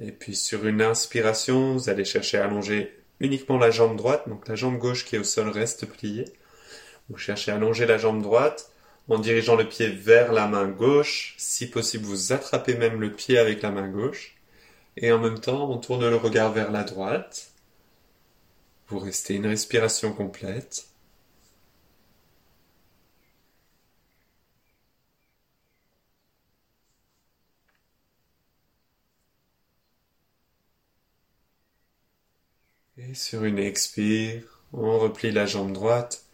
Et 0.01 0.11
puis 0.11 0.35
sur 0.35 0.65
une 0.65 0.81
inspiration, 0.81 1.73
vous 1.73 1.89
allez 1.89 2.05
chercher 2.05 2.37
à 2.37 2.45
allonger 2.45 2.97
uniquement 3.19 3.57
la 3.57 3.71
jambe 3.71 3.95
droite. 3.97 4.27
Donc 4.27 4.47
la 4.47 4.55
jambe 4.55 4.77
gauche 4.77 5.05
qui 5.05 5.15
est 5.15 5.19
au 5.19 5.23
sol 5.23 5.49
reste 5.49 5.85
pliée. 5.85 6.25
Vous 7.09 7.17
cherchez 7.17 7.51
à 7.51 7.55
allonger 7.55 7.85
la 7.85 7.97
jambe 7.97 8.21
droite 8.21 8.71
en 9.07 9.19
dirigeant 9.19 9.55
le 9.55 9.67
pied 9.67 9.87
vers 9.87 10.31
la 10.33 10.47
main 10.47 10.67
gauche. 10.67 11.35
Si 11.37 11.69
possible, 11.69 12.05
vous 12.05 12.33
attrapez 12.33 12.75
même 12.75 12.99
le 12.99 13.11
pied 13.11 13.37
avec 13.37 13.61
la 13.61 13.71
main 13.71 13.87
gauche. 13.87 14.35
Et 14.99 15.11
en 15.11 15.17
même 15.19 15.39
temps, 15.39 15.69
on 15.71 15.77
tourne 15.79 16.07
le 16.09 16.15
regard 16.17 16.51
vers 16.51 16.71
la 16.71 16.83
droite. 16.83 17.51
Vous 18.89 18.99
restez 18.99 19.35
une 19.35 19.47
respiration 19.47 20.13
complète. 20.13 20.87
Et 32.99 33.13
sur 33.15 33.43
une 33.45 33.57
expire, 33.57 34.43
on 34.73 34.99
replie 34.99 35.31
la 35.31 35.45
jambe 35.45 35.73
droite. 35.73 36.25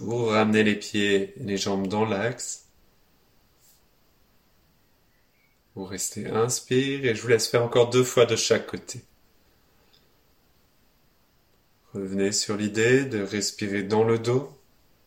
Vous 0.00 0.26
ramenez 0.26 0.64
les 0.64 0.76
pieds 0.76 1.34
et 1.40 1.42
les 1.44 1.56
jambes 1.56 1.86
dans 1.88 2.04
l'axe. 2.04 2.69
Vous 5.80 5.86
restez 5.86 6.26
inspire 6.26 7.06
et 7.06 7.14
je 7.14 7.22
vous 7.22 7.28
laisse 7.28 7.48
faire 7.48 7.64
encore 7.64 7.88
deux 7.88 8.04
fois 8.04 8.26
de 8.26 8.36
chaque 8.36 8.66
côté. 8.66 9.00
Revenez 11.94 12.32
sur 12.32 12.58
l'idée 12.58 13.06
de 13.06 13.22
respirer 13.22 13.82
dans 13.82 14.04
le 14.04 14.18
dos, 14.18 14.52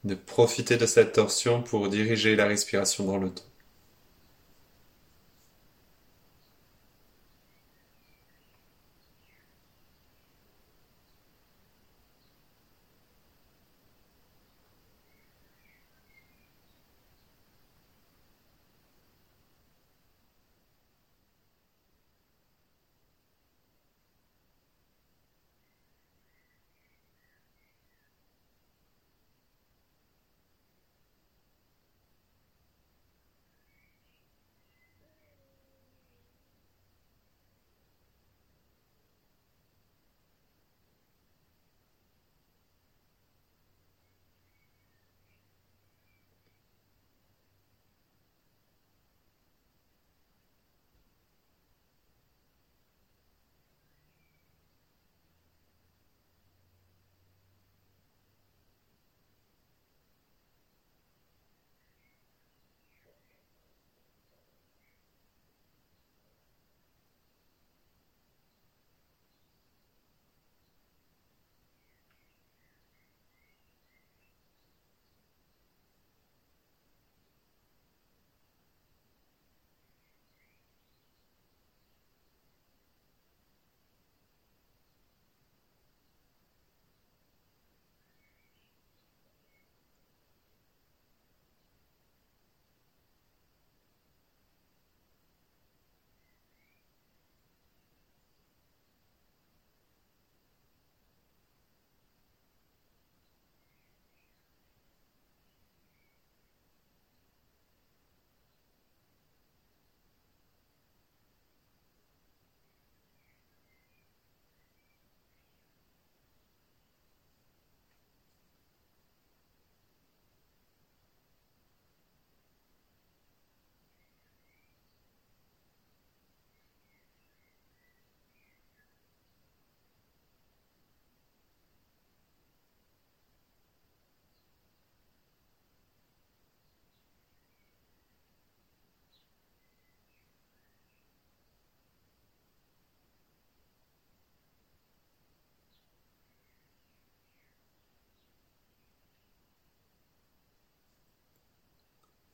de 0.03 0.15
profiter 0.15 0.78
de 0.78 0.88
cette 0.88 1.13
torsion 1.13 1.61
pour 1.61 1.89
diriger 1.89 2.36
la 2.36 2.47
respiration 2.47 3.05
dans 3.05 3.19
le 3.19 3.30
dos. 3.30 3.43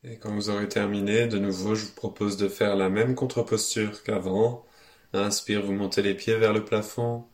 Et 0.10 0.18
quand 0.18 0.34
vous 0.34 0.50
aurez 0.50 0.68
terminé, 0.68 1.28
de 1.28 1.38
nouveau, 1.38 1.76
je 1.76 1.86
vous 1.86 1.94
propose 1.94 2.36
de 2.36 2.50
faire 2.50 2.76
la 2.76 2.90
même 2.90 3.14
contre-posture 3.14 4.02
qu'avant. 4.02 4.66
Inspire, 5.14 5.64
vous 5.64 5.74
montez 5.74 6.02
les 6.02 6.16
pieds 6.16 6.36
vers 6.36 6.52
le 6.52 6.66
plafond. 6.66 7.26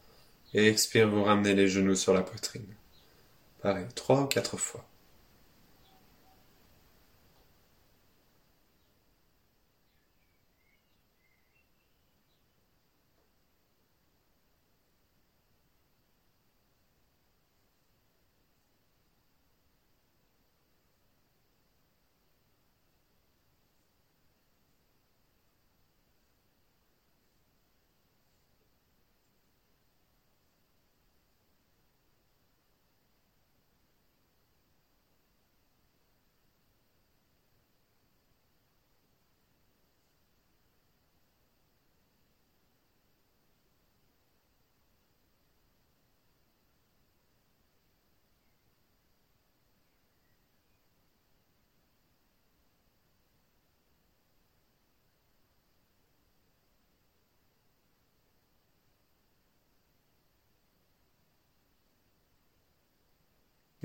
Et 0.53 0.67
expire, 0.67 1.09
vous 1.09 1.23
ramenez 1.23 1.53
les 1.55 1.69
genoux 1.69 1.95
sur 1.95 2.13
la 2.13 2.21
poitrine. 2.21 2.67
Pareil, 3.61 3.85
trois 3.95 4.23
ou 4.23 4.25
quatre 4.25 4.57
fois. 4.57 4.85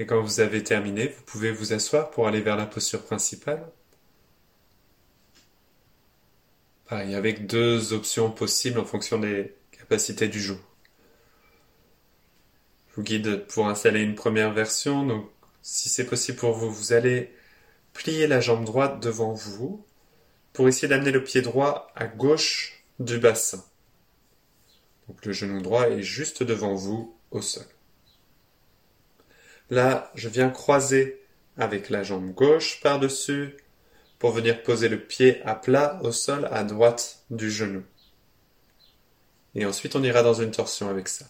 Et 0.01 0.07
quand 0.07 0.22
vous 0.22 0.40
avez 0.40 0.64
terminé, 0.64 1.09
vous 1.09 1.22
pouvez 1.26 1.53
vous 1.53 1.74
asseoir 1.74 2.11
pour 2.11 2.26
aller 2.26 2.40
vers 2.40 2.57
la 2.57 2.64
posture 2.64 3.03
principale. 3.03 3.70
Pareil, 6.86 7.14
avec 7.14 7.46
deux 7.46 7.92
options 7.92 8.30
possibles 8.30 8.80
en 8.80 8.86
fonction 8.86 9.18
des 9.18 9.55
capacités 9.72 10.28
du 10.28 10.40
jour. 10.40 10.57
Je 12.88 12.96
vous 12.96 13.03
guide 13.03 13.44
pour 13.48 13.68
installer 13.68 14.01
une 14.01 14.14
première 14.14 14.55
version. 14.55 15.05
Donc, 15.07 15.28
si 15.61 15.90
c'est 15.90 16.07
possible 16.07 16.38
pour 16.38 16.55
vous, 16.55 16.70
vous 16.70 16.94
allez 16.94 17.30
plier 17.92 18.26
la 18.26 18.40
jambe 18.40 18.64
droite 18.64 19.03
devant 19.03 19.34
vous 19.34 19.84
pour 20.55 20.66
essayer 20.66 20.88
d'amener 20.88 21.11
le 21.11 21.22
pied 21.22 21.42
droit 21.42 21.92
à 21.94 22.07
gauche 22.07 22.86
du 23.01 23.18
bassin. 23.18 23.62
Donc, 25.09 25.26
le 25.26 25.32
genou 25.32 25.61
droit 25.61 25.90
est 25.90 26.01
juste 26.01 26.42
devant 26.42 26.74
vous 26.74 27.14
au 27.32 27.42
sol. 27.42 27.66
Là, 29.71 30.11
je 30.14 30.29
viens 30.29 30.51
croiser 30.51 31.21
avec 31.57 31.91
la 31.91 32.03
jambe 32.03 32.35
gauche 32.35 32.81
par-dessus 32.83 33.57
pour 34.18 34.33
venir 34.33 34.62
poser 34.62 34.89
le 34.89 35.01
pied 35.01 35.41
à 35.45 35.55
plat 35.55 36.01
au 36.03 36.12
sol 36.12 36.49
à 36.51 36.64
droite 36.64 37.21
du 37.31 37.51
genou. 37.51 37.83
Et 39.55 39.64
ensuite, 39.64 39.97
on 39.97 40.03
ira 40.03 40.23
dans 40.23 40.35
une 40.35 40.51
torsion 40.51 40.89
avec 40.89 41.09
ça. 41.09 41.27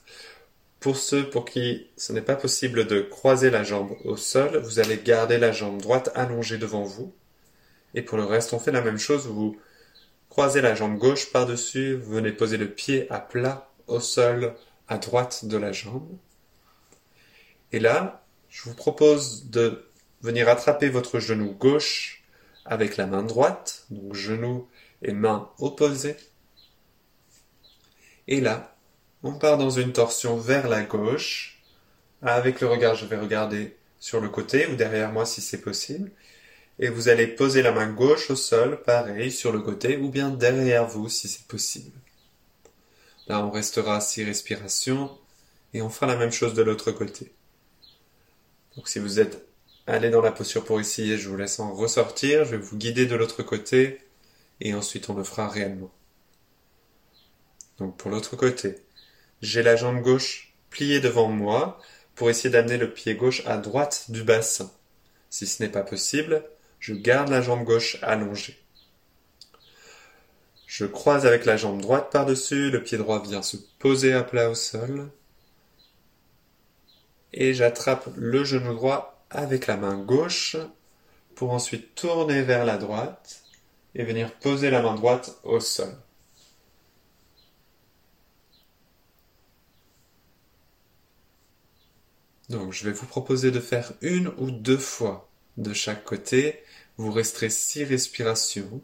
Pour 0.80 0.96
ceux 0.96 1.28
pour 1.28 1.44
qui 1.44 1.88
ce 1.96 2.12
n'est 2.12 2.22
pas 2.22 2.36
possible 2.36 2.86
de 2.86 3.00
croiser 3.00 3.50
la 3.50 3.62
jambe 3.62 3.94
au 4.04 4.16
sol, 4.16 4.56
vous 4.58 4.78
allez 4.78 4.96
garder 4.96 5.36
la 5.36 5.52
jambe 5.52 5.80
droite 5.80 6.10
allongée 6.14 6.56
devant 6.58 6.84
vous. 6.84 7.14
Et 7.94 8.02
pour 8.02 8.16
le 8.16 8.24
reste, 8.24 8.54
on 8.54 8.58
fait 8.58 8.72
la 8.72 8.80
même 8.80 8.98
chose. 8.98 9.26
Vous 9.26 9.58
croisez 10.30 10.62
la 10.62 10.74
jambe 10.74 10.96
gauche 10.96 11.30
par-dessus, 11.32 11.96
vous 11.96 12.12
venez 12.12 12.32
poser 12.32 12.56
le 12.56 12.70
pied 12.70 13.10
à 13.10 13.20
plat 13.20 13.70
au 13.86 14.00
sol 14.00 14.54
à 14.88 14.96
droite 14.96 15.44
de 15.44 15.56
la 15.58 15.72
jambe. 15.72 16.08
Et 17.72 17.78
là, 17.78 18.19
je 18.50 18.64
vous 18.64 18.74
propose 18.74 19.48
de 19.48 19.88
venir 20.22 20.48
attraper 20.48 20.88
votre 20.88 21.20
genou 21.20 21.52
gauche 21.52 22.22
avec 22.64 22.96
la 22.96 23.06
main 23.06 23.22
droite, 23.22 23.86
donc 23.90 24.14
genou 24.14 24.68
et 25.02 25.12
main 25.12 25.50
opposées. 25.58 26.16
Et 28.28 28.40
là, 28.40 28.76
on 29.22 29.34
part 29.34 29.56
dans 29.56 29.70
une 29.70 29.92
torsion 29.92 30.36
vers 30.36 30.68
la 30.68 30.82
gauche. 30.82 31.62
Avec 32.22 32.60
le 32.60 32.66
regard, 32.66 32.96
je 32.96 33.06
vais 33.06 33.16
regarder 33.16 33.76
sur 33.98 34.20
le 34.20 34.28
côté 34.28 34.66
ou 34.66 34.76
derrière 34.76 35.12
moi 35.12 35.24
si 35.24 35.40
c'est 35.40 35.60
possible. 35.60 36.10
Et 36.78 36.88
vous 36.88 37.08
allez 37.08 37.26
poser 37.26 37.62
la 37.62 37.72
main 37.72 37.90
gauche 37.90 38.30
au 38.30 38.36
sol, 38.36 38.82
pareil, 38.82 39.30
sur 39.30 39.52
le 39.52 39.60
côté 39.60 39.96
ou 39.96 40.10
bien 40.10 40.30
derrière 40.30 40.86
vous 40.86 41.08
si 41.08 41.28
c'est 41.28 41.46
possible. 41.46 41.98
Là, 43.26 43.44
on 43.44 43.50
restera 43.50 43.96
à 43.96 44.00
six 44.00 44.24
respirations 44.24 45.16
et 45.72 45.82
on 45.82 45.90
fera 45.90 46.06
la 46.06 46.16
même 46.16 46.32
chose 46.32 46.54
de 46.54 46.62
l'autre 46.62 46.90
côté. 46.90 47.32
Donc 48.76 48.88
si 48.88 48.98
vous 48.98 49.20
êtes 49.20 49.46
allé 49.86 50.10
dans 50.10 50.20
la 50.20 50.32
posture 50.32 50.64
pour 50.64 50.80
essayer, 50.80 51.18
je 51.18 51.28
vous 51.28 51.36
laisse 51.36 51.58
en 51.58 51.74
ressortir, 51.74 52.44
je 52.44 52.52
vais 52.52 52.62
vous 52.62 52.76
guider 52.76 53.06
de 53.06 53.16
l'autre 53.16 53.42
côté 53.42 53.98
et 54.60 54.74
ensuite 54.74 55.08
on 55.08 55.14
le 55.14 55.24
fera 55.24 55.48
réellement. 55.48 55.90
Donc 57.78 57.96
pour 57.96 58.10
l'autre 58.10 58.36
côté, 58.36 58.76
j'ai 59.42 59.62
la 59.62 59.76
jambe 59.76 60.02
gauche 60.02 60.54
pliée 60.68 61.00
devant 61.00 61.28
moi 61.28 61.80
pour 62.14 62.30
essayer 62.30 62.50
d'amener 62.50 62.76
le 62.76 62.92
pied 62.92 63.14
gauche 63.14 63.42
à 63.46 63.56
droite 63.56 64.10
du 64.10 64.22
bassin. 64.22 64.70
Si 65.30 65.46
ce 65.46 65.62
n'est 65.62 65.68
pas 65.68 65.82
possible, 65.82 66.44
je 66.78 66.94
garde 66.94 67.28
la 67.28 67.42
jambe 67.42 67.64
gauche 67.64 67.98
allongée. 68.02 68.58
Je 70.66 70.84
croise 70.84 71.26
avec 71.26 71.44
la 71.46 71.56
jambe 71.56 71.80
droite 71.80 72.12
par-dessus, 72.12 72.70
le 72.70 72.82
pied 72.82 72.98
droit 72.98 73.22
vient 73.22 73.42
se 73.42 73.56
poser 73.78 74.12
à 74.12 74.22
plat 74.22 74.50
au 74.50 74.54
sol 74.54 75.10
et 77.32 77.54
j'attrape 77.54 78.08
le 78.16 78.44
genou 78.44 78.74
droit 78.74 79.24
avec 79.30 79.66
la 79.66 79.76
main 79.76 79.96
gauche 79.96 80.56
pour 81.34 81.52
ensuite 81.52 81.94
tourner 81.94 82.42
vers 82.42 82.64
la 82.64 82.76
droite 82.76 83.42
et 83.94 84.04
venir 84.04 84.32
poser 84.32 84.70
la 84.70 84.82
main 84.82 84.94
droite 84.94 85.38
au 85.42 85.60
sol. 85.60 85.94
Donc 92.50 92.72
je 92.72 92.84
vais 92.84 92.92
vous 92.92 93.06
proposer 93.06 93.52
de 93.52 93.60
faire 93.60 93.92
une 94.00 94.28
ou 94.38 94.50
deux 94.50 94.76
fois 94.76 95.28
de 95.56 95.72
chaque 95.72 96.04
côté. 96.04 96.62
Vous 96.96 97.12
resterez 97.12 97.48
six 97.48 97.84
respirations. 97.84 98.82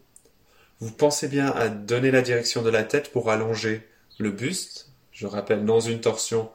Vous 0.79 0.93
pensez 0.93 1.27
bien 1.27 1.51
à 1.51 1.69
donner 1.69 2.13
la 2.13 2.23
direction 2.23 2.63
de 2.63 2.71
la 2.71 2.85
tête 2.85 3.11
pour 3.11 3.29
allonger 3.29 3.87
le 4.19 4.31
buste. 4.31 4.91
Je 5.11 5.27
rappelle, 5.27 5.65
dans 5.65 5.81
une 5.81 6.01
torsion, 6.01 6.51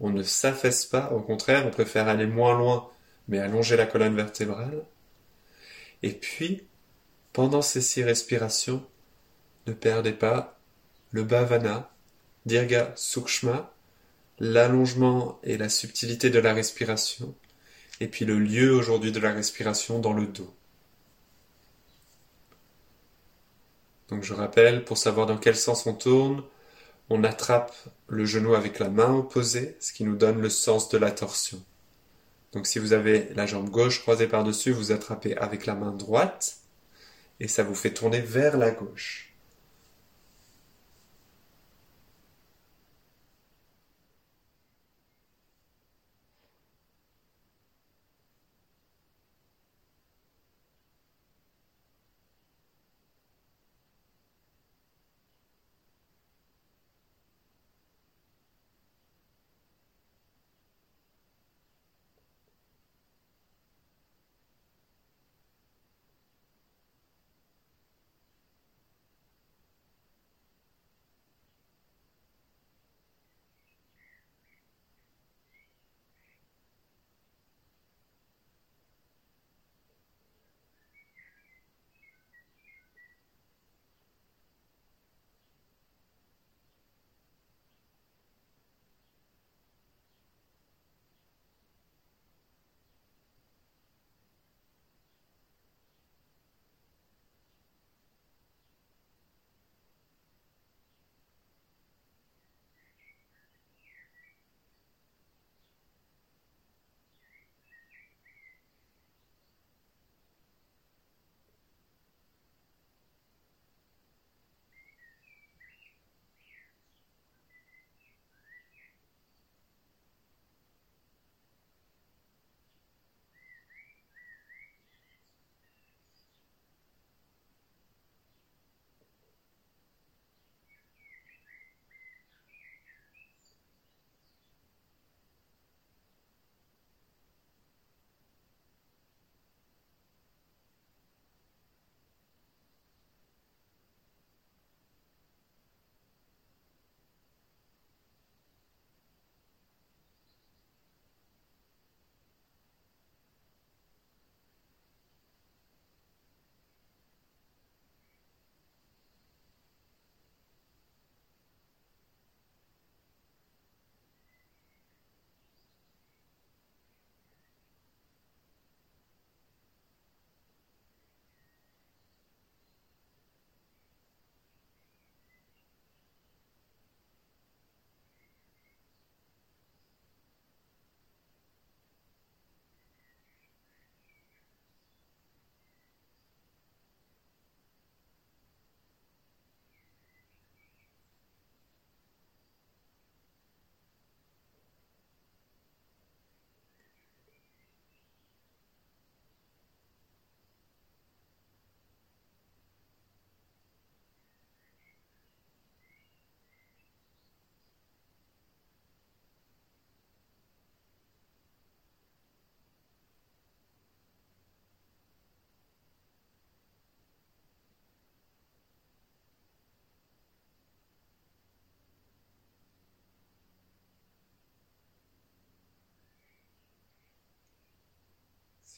on 0.00 0.10
ne 0.10 0.22
s'affaisse 0.22 0.86
pas, 0.86 1.10
au 1.12 1.20
contraire, 1.20 1.66
on 1.66 1.70
préfère 1.70 2.08
aller 2.08 2.26
moins 2.26 2.56
loin, 2.56 2.90
mais 3.28 3.38
allonger 3.38 3.76
la 3.76 3.86
colonne 3.86 4.16
vertébrale. 4.16 4.82
Et 6.02 6.12
puis, 6.12 6.66
pendant 7.32 7.62
ces 7.62 7.82
six 7.82 8.02
respirations, 8.02 8.84
ne 9.66 9.72
perdez 9.72 10.12
pas 10.12 10.58
le 11.12 11.22
bhavana, 11.22 11.90
dirga 12.46 12.92
sukshma, 12.96 13.72
l'allongement 14.38 15.38
et 15.42 15.58
la 15.58 15.68
subtilité 15.68 16.30
de 16.30 16.38
la 16.38 16.54
respiration, 16.54 17.34
et 18.00 18.08
puis 18.08 18.24
le 18.24 18.38
lieu 18.38 18.74
aujourd'hui 18.74 19.12
de 19.12 19.20
la 19.20 19.32
respiration 19.32 19.98
dans 19.98 20.14
le 20.14 20.26
dos. 20.26 20.54
Donc 24.08 24.24
je 24.24 24.32
rappelle, 24.32 24.84
pour 24.84 24.98
savoir 24.98 25.26
dans 25.26 25.36
quel 25.36 25.56
sens 25.56 25.86
on 25.86 25.94
tourne, 25.94 26.42
on 27.10 27.22
attrape 27.22 27.74
le 28.10 28.24
genou 28.24 28.54
avec 28.54 28.80
la 28.80 28.90
main 28.90 29.14
opposée, 29.14 29.76
ce 29.78 29.92
qui 29.92 30.02
nous 30.04 30.16
donne 30.16 30.42
le 30.42 30.50
sens 30.50 30.88
de 30.88 30.98
la 30.98 31.12
torsion. 31.12 31.62
Donc 32.52 32.66
si 32.66 32.80
vous 32.80 32.92
avez 32.92 33.28
la 33.34 33.46
jambe 33.46 33.70
gauche 33.70 34.00
croisée 34.00 34.26
par-dessus, 34.26 34.72
vous 34.72 34.90
attrapez 34.90 35.36
avec 35.36 35.64
la 35.64 35.76
main 35.76 35.92
droite 35.92 36.56
et 37.38 37.46
ça 37.46 37.62
vous 37.62 37.76
fait 37.76 37.94
tourner 37.94 38.20
vers 38.20 38.58
la 38.58 38.72
gauche. 38.72 39.29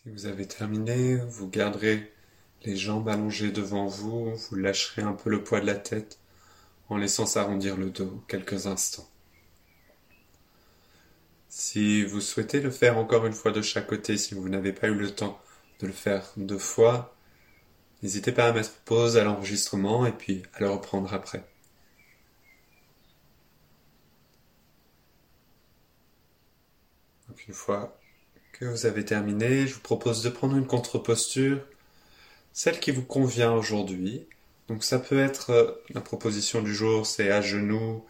Si 0.05 0.11
vous 0.11 0.27
avez 0.27 0.49
terminé, 0.49 1.15
vous 1.17 1.49
garderez 1.49 2.13
les 2.65 2.77
jambes 2.77 3.09
allongées 3.09 3.53
devant 3.53 3.87
vous, 3.87 4.35
vous 4.35 4.57
lâcherez 4.57 5.03
un 5.03 5.13
peu 5.13 5.31
le 5.31 5.45
poids 5.45 5.61
de 5.61 5.67
la 5.67 5.77
tête 5.77 6.19
en 6.89 6.97
laissant 6.97 7.25
s'arrondir 7.25 7.77
le 7.77 7.91
dos 7.91 8.25
quelques 8.27 8.67
instants. 8.67 9.09
Si 11.49 12.03
vous 12.05 12.21
souhaitez 12.21 12.61
le 12.61 12.71
faire 12.73 12.99
encore 12.99 13.27
une 13.27 13.33
fois 13.33 13.53
de 13.53 13.63
chaque 13.63 13.87
côté, 13.87 14.17
si 14.19 14.35
vous 14.35 14.49
n'avez 14.49 14.73
pas 14.73 14.89
eu 14.89 14.95
le 14.95 15.15
temps 15.15 15.41
de 15.79 15.87
le 15.87 15.93
faire 15.93 16.33
deux 16.37 16.59
fois, 16.59 17.15
n'hésitez 18.03 18.33
pas 18.33 18.49
à 18.49 18.53
mettre 18.53 18.73
pause 18.85 19.17
à 19.17 19.23
l'enregistrement 19.25 20.05
et 20.07 20.13
puis 20.13 20.43
à 20.55 20.61
le 20.61 20.71
reprendre 20.71 21.15
après. 21.15 21.45
Donc 27.29 27.47
une 27.47 27.55
fois 27.55 28.02
vous 28.67 28.87
avez 28.87 29.05
terminé, 29.05 29.67
je 29.67 29.75
vous 29.75 29.81
propose 29.81 30.23
de 30.23 30.31
prendre 30.31 30.57
une 30.57 30.67
contre-posture, 30.67 31.61
celle 32.53 32.81
qui 32.81 32.91
vous 32.91 33.05
convient 33.05 33.53
aujourd'hui. 33.53 34.27
Donc 34.69 34.85
ça 34.85 34.99
peut 34.99 35.19
être 35.19 35.51
euh, 35.51 35.73
la 35.91 36.01
proposition 36.01 36.63
du 36.63 36.75
jour, 36.75 37.07
c'est 37.07 37.31
à 37.31 37.41
genoux, 37.41 38.05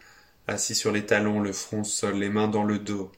assis 0.47 0.75
sur 0.75 0.91
les 0.91 1.05
talons, 1.05 1.39
le 1.39 1.53
front 1.53 1.83
sol, 1.83 2.15
les 2.15 2.29
mains 2.29 2.47
dans 2.47 2.63
le 2.63 2.79
dos. 2.79 3.11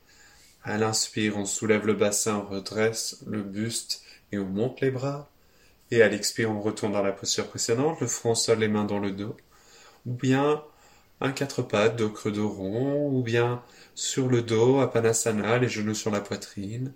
À 0.64 0.78
l'inspire, 0.78 1.38
on 1.38 1.46
soulève 1.46 1.86
le 1.86 1.94
bassin, 1.94 2.38
on 2.38 2.50
redresse 2.50 3.18
le 3.28 3.44
buste 3.44 4.02
et 4.32 4.38
on 4.40 4.46
monte 4.46 4.82
les 4.82 4.92
bras. 4.92 5.30
Et 5.92 6.02
à 6.02 6.08
l'expire, 6.08 6.52
on 6.52 6.62
retourne 6.62 6.94
dans 6.94 7.04
la 7.04 7.12
posture 7.12 7.48
précédente, 7.48 8.00
le 8.02 8.08
front 8.08 8.36
sol, 8.36 8.60
les 8.60 8.68
mains 8.68 8.86
dans 8.86 9.00
le 9.00 9.12
dos. 9.12 9.38
Ou 10.06 10.14
bien 10.14 10.64
un 11.22 11.32
quatre 11.32 11.62
pattes, 11.62 11.96
dos 11.98 12.10
creux, 12.10 12.32
dos 12.32 12.50
rond, 12.50 13.10
ou 13.12 13.22
bien 13.24 13.62
sur 13.94 14.28
le 14.28 14.42
dos, 14.42 14.80
à 14.80 14.92
Panasana, 14.92 15.58
les 15.60 15.70
genoux 15.70 15.94
sur 15.94 16.12
la 16.12 16.22
poitrine. 16.22 16.94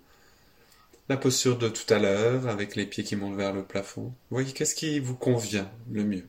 La 1.08 1.16
posture 1.16 1.58
de 1.58 1.68
tout 1.68 1.92
à 1.92 1.98
l'heure, 1.98 2.46
avec 2.46 2.76
les 2.76 2.86
pieds 2.86 3.02
qui 3.02 3.16
montent 3.16 3.36
vers 3.36 3.52
le 3.52 3.64
plafond. 3.64 4.12
Voyez, 4.30 4.52
qu'est-ce 4.52 4.74
qui 4.74 5.00
vous 5.00 5.16
convient 5.16 5.70
le 5.90 6.04
mieux? 6.04 6.28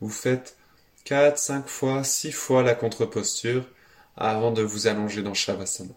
Vous 0.00 0.08
faites 0.10 0.56
quatre, 1.04 1.38
cinq 1.38 1.68
fois, 1.68 2.02
six 2.04 2.32
fois 2.32 2.62
la 2.62 2.74
contre-posture 2.74 3.68
avant 4.16 4.52
de 4.52 4.62
vous 4.62 4.86
allonger 4.86 5.22
dans 5.22 5.34
Shavasana. 5.34 5.92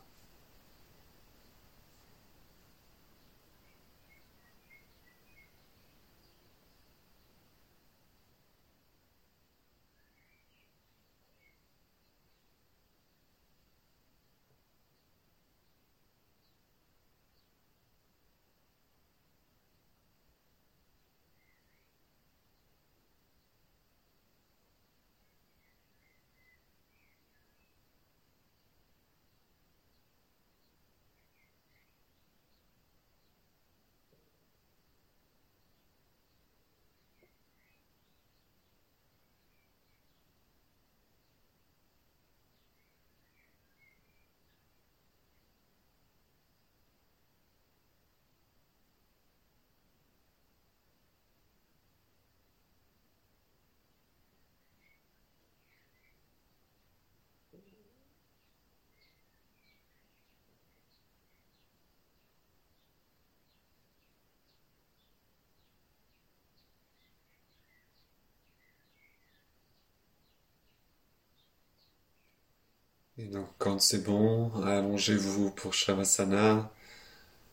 Et 73.20 73.26
donc, 73.26 73.48
quand 73.58 73.82
c'est 73.82 74.02
bon, 74.02 74.50
allongez-vous 74.64 75.52
pour 75.52 75.74
Shavasana, 75.74 76.72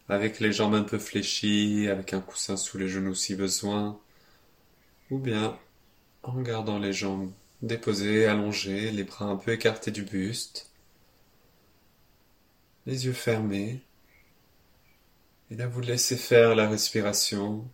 avec 0.09 0.39
les 0.39 0.53
jambes 0.53 0.75
un 0.75 0.85
peu 0.85 0.97
fléchies, 0.97 1.89
avec 1.89 2.13
un 2.15 2.21
coussin 2.21 2.57
sous 2.57 2.79
les 2.79 2.89
genoux 2.89 3.17
si 3.17 3.35
besoin, 3.35 3.99
ou 5.11 5.19
bien 5.19 5.59
en 6.23 6.41
gardant 6.41 6.79
les 6.79 6.93
jambes 6.93 7.33
déposées, 7.63 8.27
allongées, 8.27 8.93
les 8.93 9.03
bras 9.03 9.25
un 9.25 9.37
peu 9.37 9.53
écartés 9.53 9.91
du 9.91 10.05
buste, 10.05 10.71
les 12.87 13.07
yeux 13.07 13.13
fermés, 13.13 13.83
et 15.51 15.57
là 15.57 15.67
vous 15.67 15.81
laissez 15.81 16.17
faire 16.17 16.55
la 16.55 16.69
respiration 16.69 17.69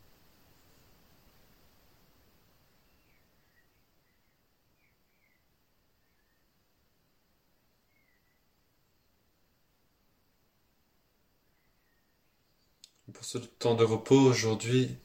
Pour 13.23 13.31
ce 13.31 13.39
temps 13.39 13.77
de 13.77 13.85
repos 13.85 14.19
aujourd'hui, 14.19 14.97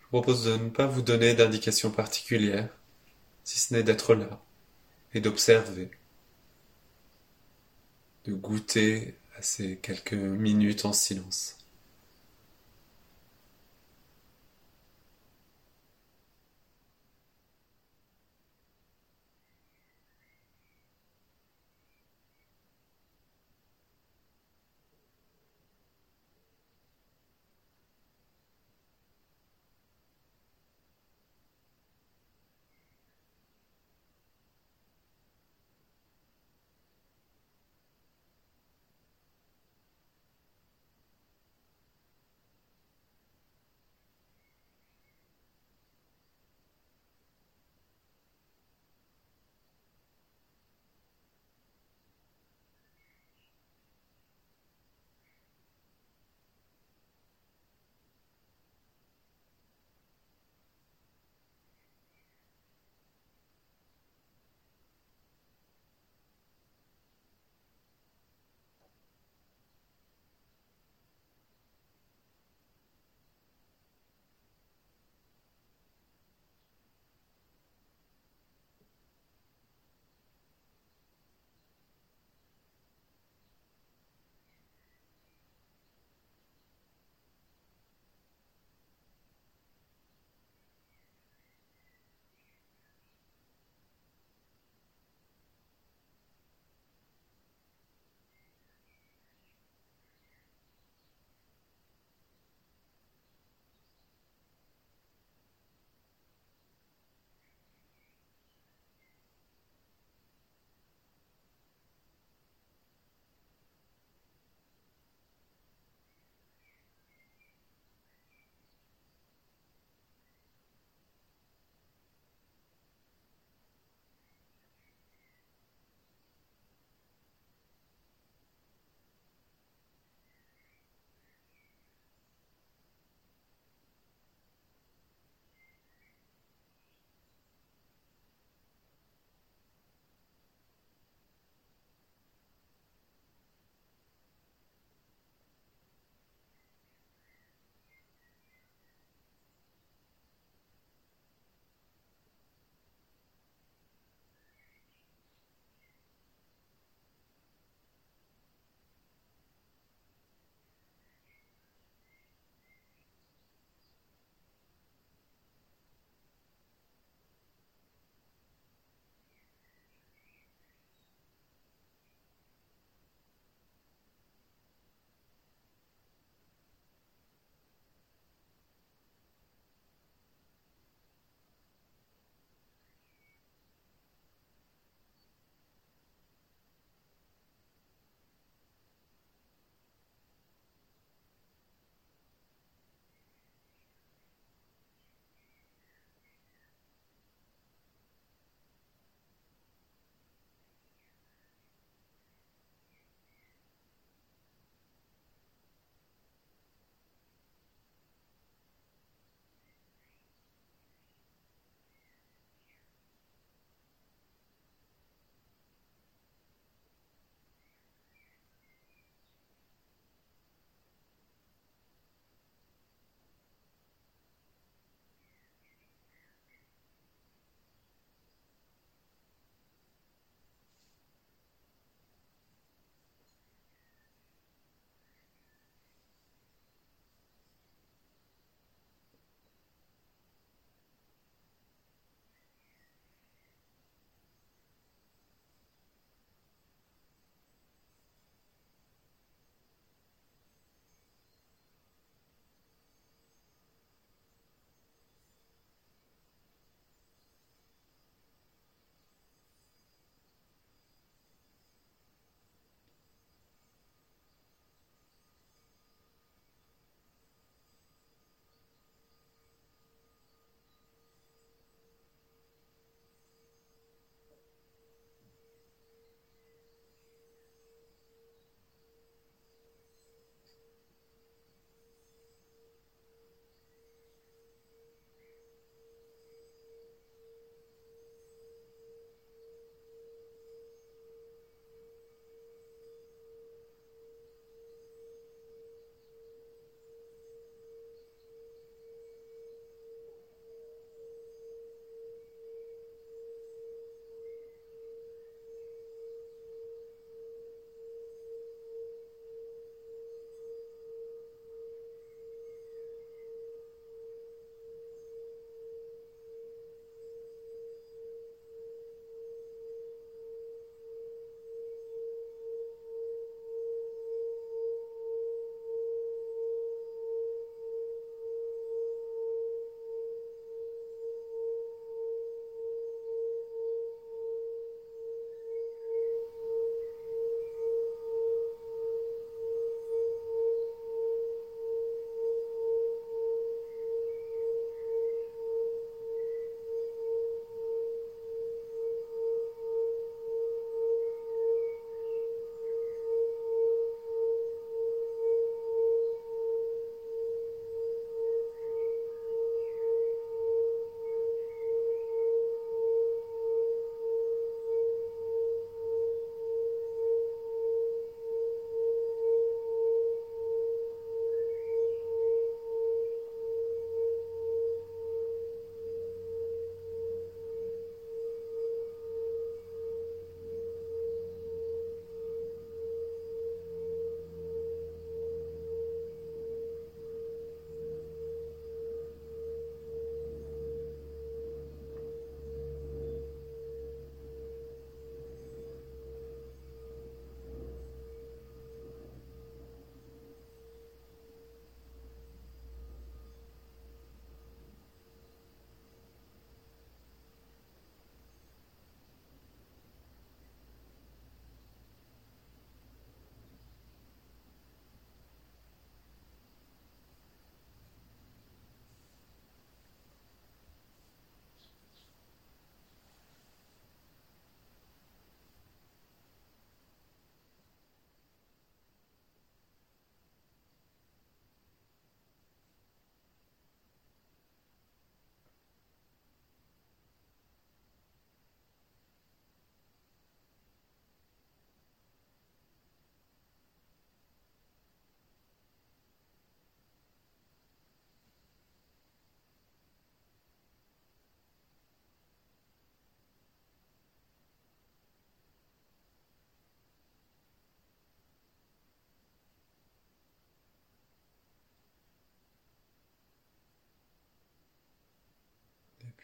je 0.00 0.04
vous 0.04 0.20
propose 0.20 0.44
de 0.44 0.56
ne 0.58 0.68
pas 0.68 0.86
vous 0.86 1.00
donner 1.00 1.32
d'indications 1.32 1.90
particulières, 1.90 2.68
si 3.42 3.58
ce 3.58 3.72
n'est 3.72 3.82
d'être 3.82 4.14
là 4.14 4.44
et 5.14 5.22
d'observer, 5.22 5.90
de 8.26 8.34
goûter 8.34 9.16
à 9.38 9.40
ces 9.40 9.78
quelques 9.78 10.12
minutes 10.12 10.84
en 10.84 10.92
silence. 10.92 11.55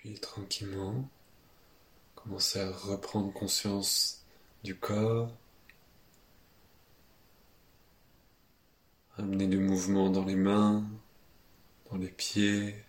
Puis 0.02 0.18
tranquillement, 0.18 1.08
commencez 2.16 2.58
à 2.58 2.72
reprendre 2.72 3.32
conscience 3.32 4.24
du 4.64 4.74
corps. 4.76 5.30
Amener 9.16 9.46
du 9.46 9.58
mouvement 9.58 10.10
dans 10.10 10.24
les 10.24 10.34
mains, 10.34 10.84
dans 11.88 11.98
les 11.98 12.10
pieds. 12.10 12.84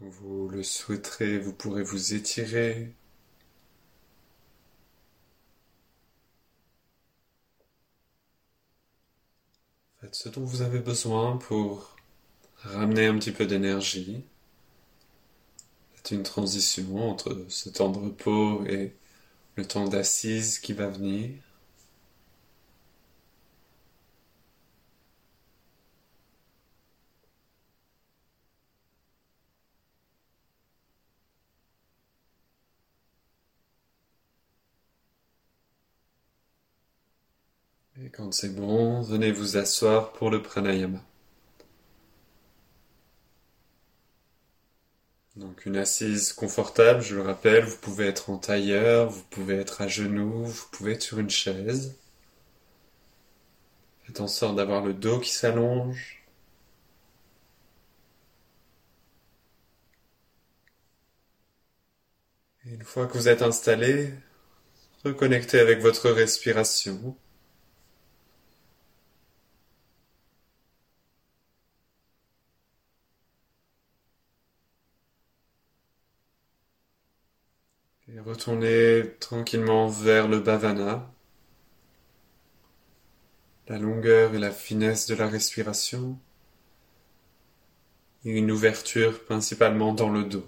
Vous 0.00 0.50
le 0.50 0.62
souhaiterez, 0.62 1.38
vous 1.38 1.54
pourrez 1.54 1.82
vous 1.82 2.12
étirer. 2.12 2.92
Ce 10.12 10.28
dont 10.28 10.44
vous 10.44 10.62
avez 10.62 10.78
besoin 10.78 11.36
pour 11.36 11.96
ramener 12.56 13.06
un 13.06 13.18
petit 13.18 13.32
peu 13.32 13.46
d'énergie. 13.46 14.24
C'est 15.96 16.14
une 16.14 16.22
transition 16.22 17.10
entre 17.10 17.44
ce 17.48 17.68
temps 17.68 17.90
de 17.90 17.98
repos 17.98 18.64
et 18.66 18.94
le 19.56 19.66
temps 19.66 19.86
d'assise 19.86 20.58
qui 20.58 20.72
va 20.72 20.88
venir. 20.88 21.30
Quand 38.18 38.32
c'est 38.34 38.48
bon, 38.54 39.00
venez 39.00 39.30
vous 39.30 39.56
asseoir 39.56 40.12
pour 40.12 40.30
le 40.30 40.42
pranayama. 40.42 40.98
Donc 45.36 45.66
une 45.66 45.76
assise 45.76 46.32
confortable, 46.32 47.00
je 47.00 47.14
le 47.14 47.22
rappelle, 47.22 47.64
vous 47.64 47.76
pouvez 47.76 48.06
être 48.06 48.30
en 48.30 48.38
tailleur, 48.38 49.08
vous 49.08 49.22
pouvez 49.30 49.54
être 49.54 49.82
à 49.82 49.88
genoux, 49.88 50.44
vous 50.44 50.66
pouvez 50.72 50.92
être 50.94 51.02
sur 51.02 51.20
une 51.20 51.30
chaise. 51.30 51.96
Faites 54.04 54.20
en 54.20 54.26
sorte 54.26 54.56
d'avoir 54.56 54.84
le 54.84 54.94
dos 54.94 55.20
qui 55.20 55.30
s'allonge. 55.30 56.24
Une 62.64 62.82
fois 62.82 63.06
que 63.06 63.16
vous 63.16 63.28
êtes 63.28 63.42
installé, 63.42 64.12
reconnectez 65.04 65.60
avec 65.60 65.80
votre 65.80 66.10
respiration. 66.10 67.16
Et 78.28 78.30
retournez 78.30 79.14
tranquillement 79.20 79.88
vers 79.88 80.28
le 80.28 80.40
bhavana, 80.40 81.10
la 83.68 83.78
longueur 83.78 84.34
et 84.34 84.38
la 84.38 84.50
finesse 84.50 85.06
de 85.06 85.14
la 85.14 85.26
respiration, 85.28 86.18
et 88.26 88.30
une 88.32 88.50
ouverture 88.50 89.24
principalement 89.24 89.94
dans 89.94 90.10
le 90.10 90.24
dos. 90.24 90.46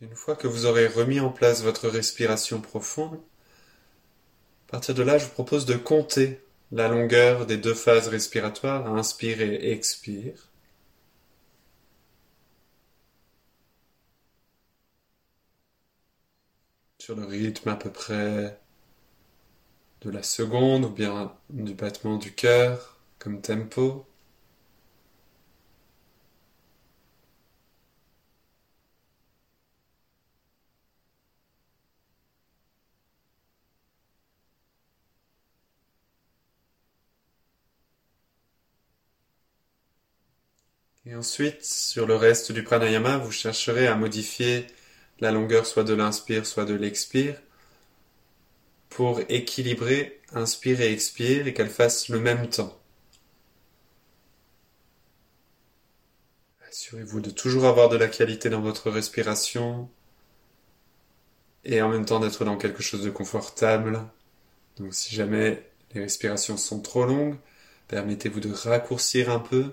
Une 0.00 0.16
fois 0.16 0.34
que 0.34 0.48
vous 0.48 0.66
aurez 0.66 0.88
remis 0.88 1.20
en 1.20 1.30
place 1.30 1.62
votre 1.62 1.88
respiration 1.88 2.60
profonde, 2.60 3.20
à 4.68 4.70
partir 4.72 4.94
de 4.96 5.02
là, 5.04 5.18
je 5.18 5.24
vous 5.24 5.30
propose 5.30 5.64
de 5.64 5.76
compter 5.76 6.40
la 6.72 6.88
longueur 6.88 7.44
des 7.44 7.58
deux 7.58 7.74
phases 7.74 8.08
respiratoires, 8.08 8.86
inspire 8.94 9.42
et 9.42 9.70
expire. 9.70 10.48
Sur 17.00 17.16
le 17.16 17.24
rythme 17.24 17.70
à 17.70 17.74
peu 17.74 17.90
près 17.90 18.60
de 20.00 20.10
la 20.10 20.24
seconde 20.24 20.86
ou 20.86 20.90
bien 20.90 21.32
du 21.50 21.72
battement 21.72 22.16
du 22.16 22.34
cœur 22.34 22.98
comme 23.20 23.40
tempo. 23.40 24.07
Et 41.08 41.14
ensuite, 41.14 41.64
sur 41.64 42.06
le 42.06 42.16
reste 42.16 42.52
du 42.52 42.62
pranayama, 42.62 43.16
vous 43.16 43.32
chercherez 43.32 43.86
à 43.86 43.94
modifier 43.94 44.66
la 45.20 45.32
longueur 45.32 45.64
soit 45.64 45.84
de 45.84 45.94
l'inspire, 45.94 46.44
soit 46.44 46.66
de 46.66 46.74
l'expire, 46.74 47.40
pour 48.90 49.20
équilibrer 49.30 50.20
inspire 50.34 50.82
et 50.82 50.92
expire 50.92 51.46
et 51.46 51.54
qu'elles 51.54 51.70
fassent 51.70 52.10
le 52.10 52.20
même 52.20 52.50
temps. 52.50 52.78
Assurez-vous 56.68 57.22
de 57.22 57.30
toujours 57.30 57.64
avoir 57.64 57.88
de 57.88 57.96
la 57.96 58.08
qualité 58.08 58.50
dans 58.50 58.60
votre 58.60 58.90
respiration 58.90 59.88
et 61.64 61.80
en 61.80 61.88
même 61.88 62.04
temps 62.04 62.20
d'être 62.20 62.44
dans 62.44 62.58
quelque 62.58 62.82
chose 62.82 63.02
de 63.02 63.10
confortable. 63.10 64.02
Donc 64.76 64.92
si 64.92 65.14
jamais 65.14 65.66
les 65.94 66.02
respirations 66.02 66.58
sont 66.58 66.80
trop 66.80 67.06
longues, 67.06 67.38
permettez-vous 67.88 68.40
de 68.40 68.52
raccourcir 68.52 69.30
un 69.30 69.40
peu 69.40 69.72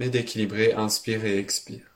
mais 0.00 0.08
d'équilibrer 0.08 0.72
inspire 0.72 1.24
et 1.26 1.38
expire. 1.38 1.89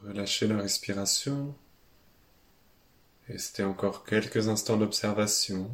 Puis 0.00 0.08
relâchez 0.08 0.46
la 0.46 0.58
respiration. 0.58 1.54
Restez 3.28 3.62
encore 3.62 4.04
quelques 4.04 4.48
instants 4.48 4.76
d'observation. 4.76 5.70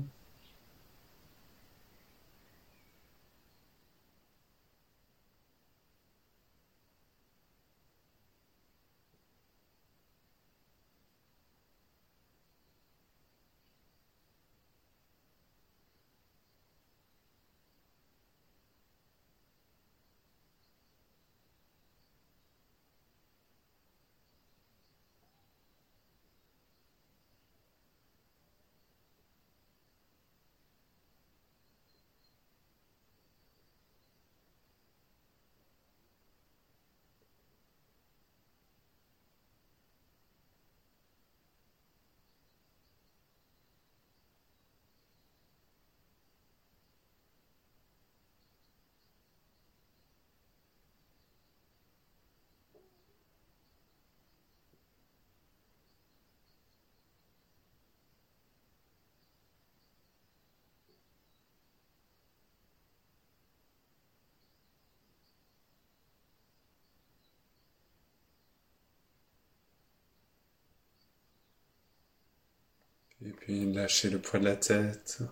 Et 73.27 73.31
puis 73.31 73.73
lâchez 73.73 74.11
le 74.11 74.19
poids 74.21 74.39
de 74.39 74.45
la 74.45 74.57
tête. 74.57 75.23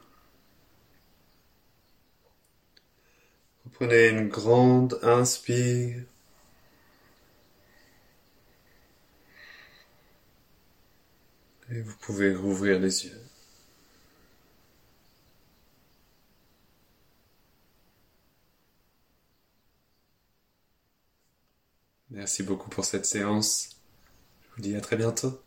Prenez 3.73 4.09
une 4.09 4.29
grande 4.29 4.99
inspire. 5.03 6.03
Et 11.71 11.81
vous 11.81 11.97
pouvez 12.01 12.35
rouvrir 12.35 12.79
les 12.79 13.07
yeux. 13.07 13.21
Merci 22.11 22.45
beaucoup 22.45 22.71
pour 22.71 22.85
cette 22.85 23.07
séance. 23.07 23.71
Je 24.43 24.57
vous 24.57 24.63
dis 24.63 24.77
à 24.77 24.81
très 24.81 24.97
bientôt. 24.97 25.42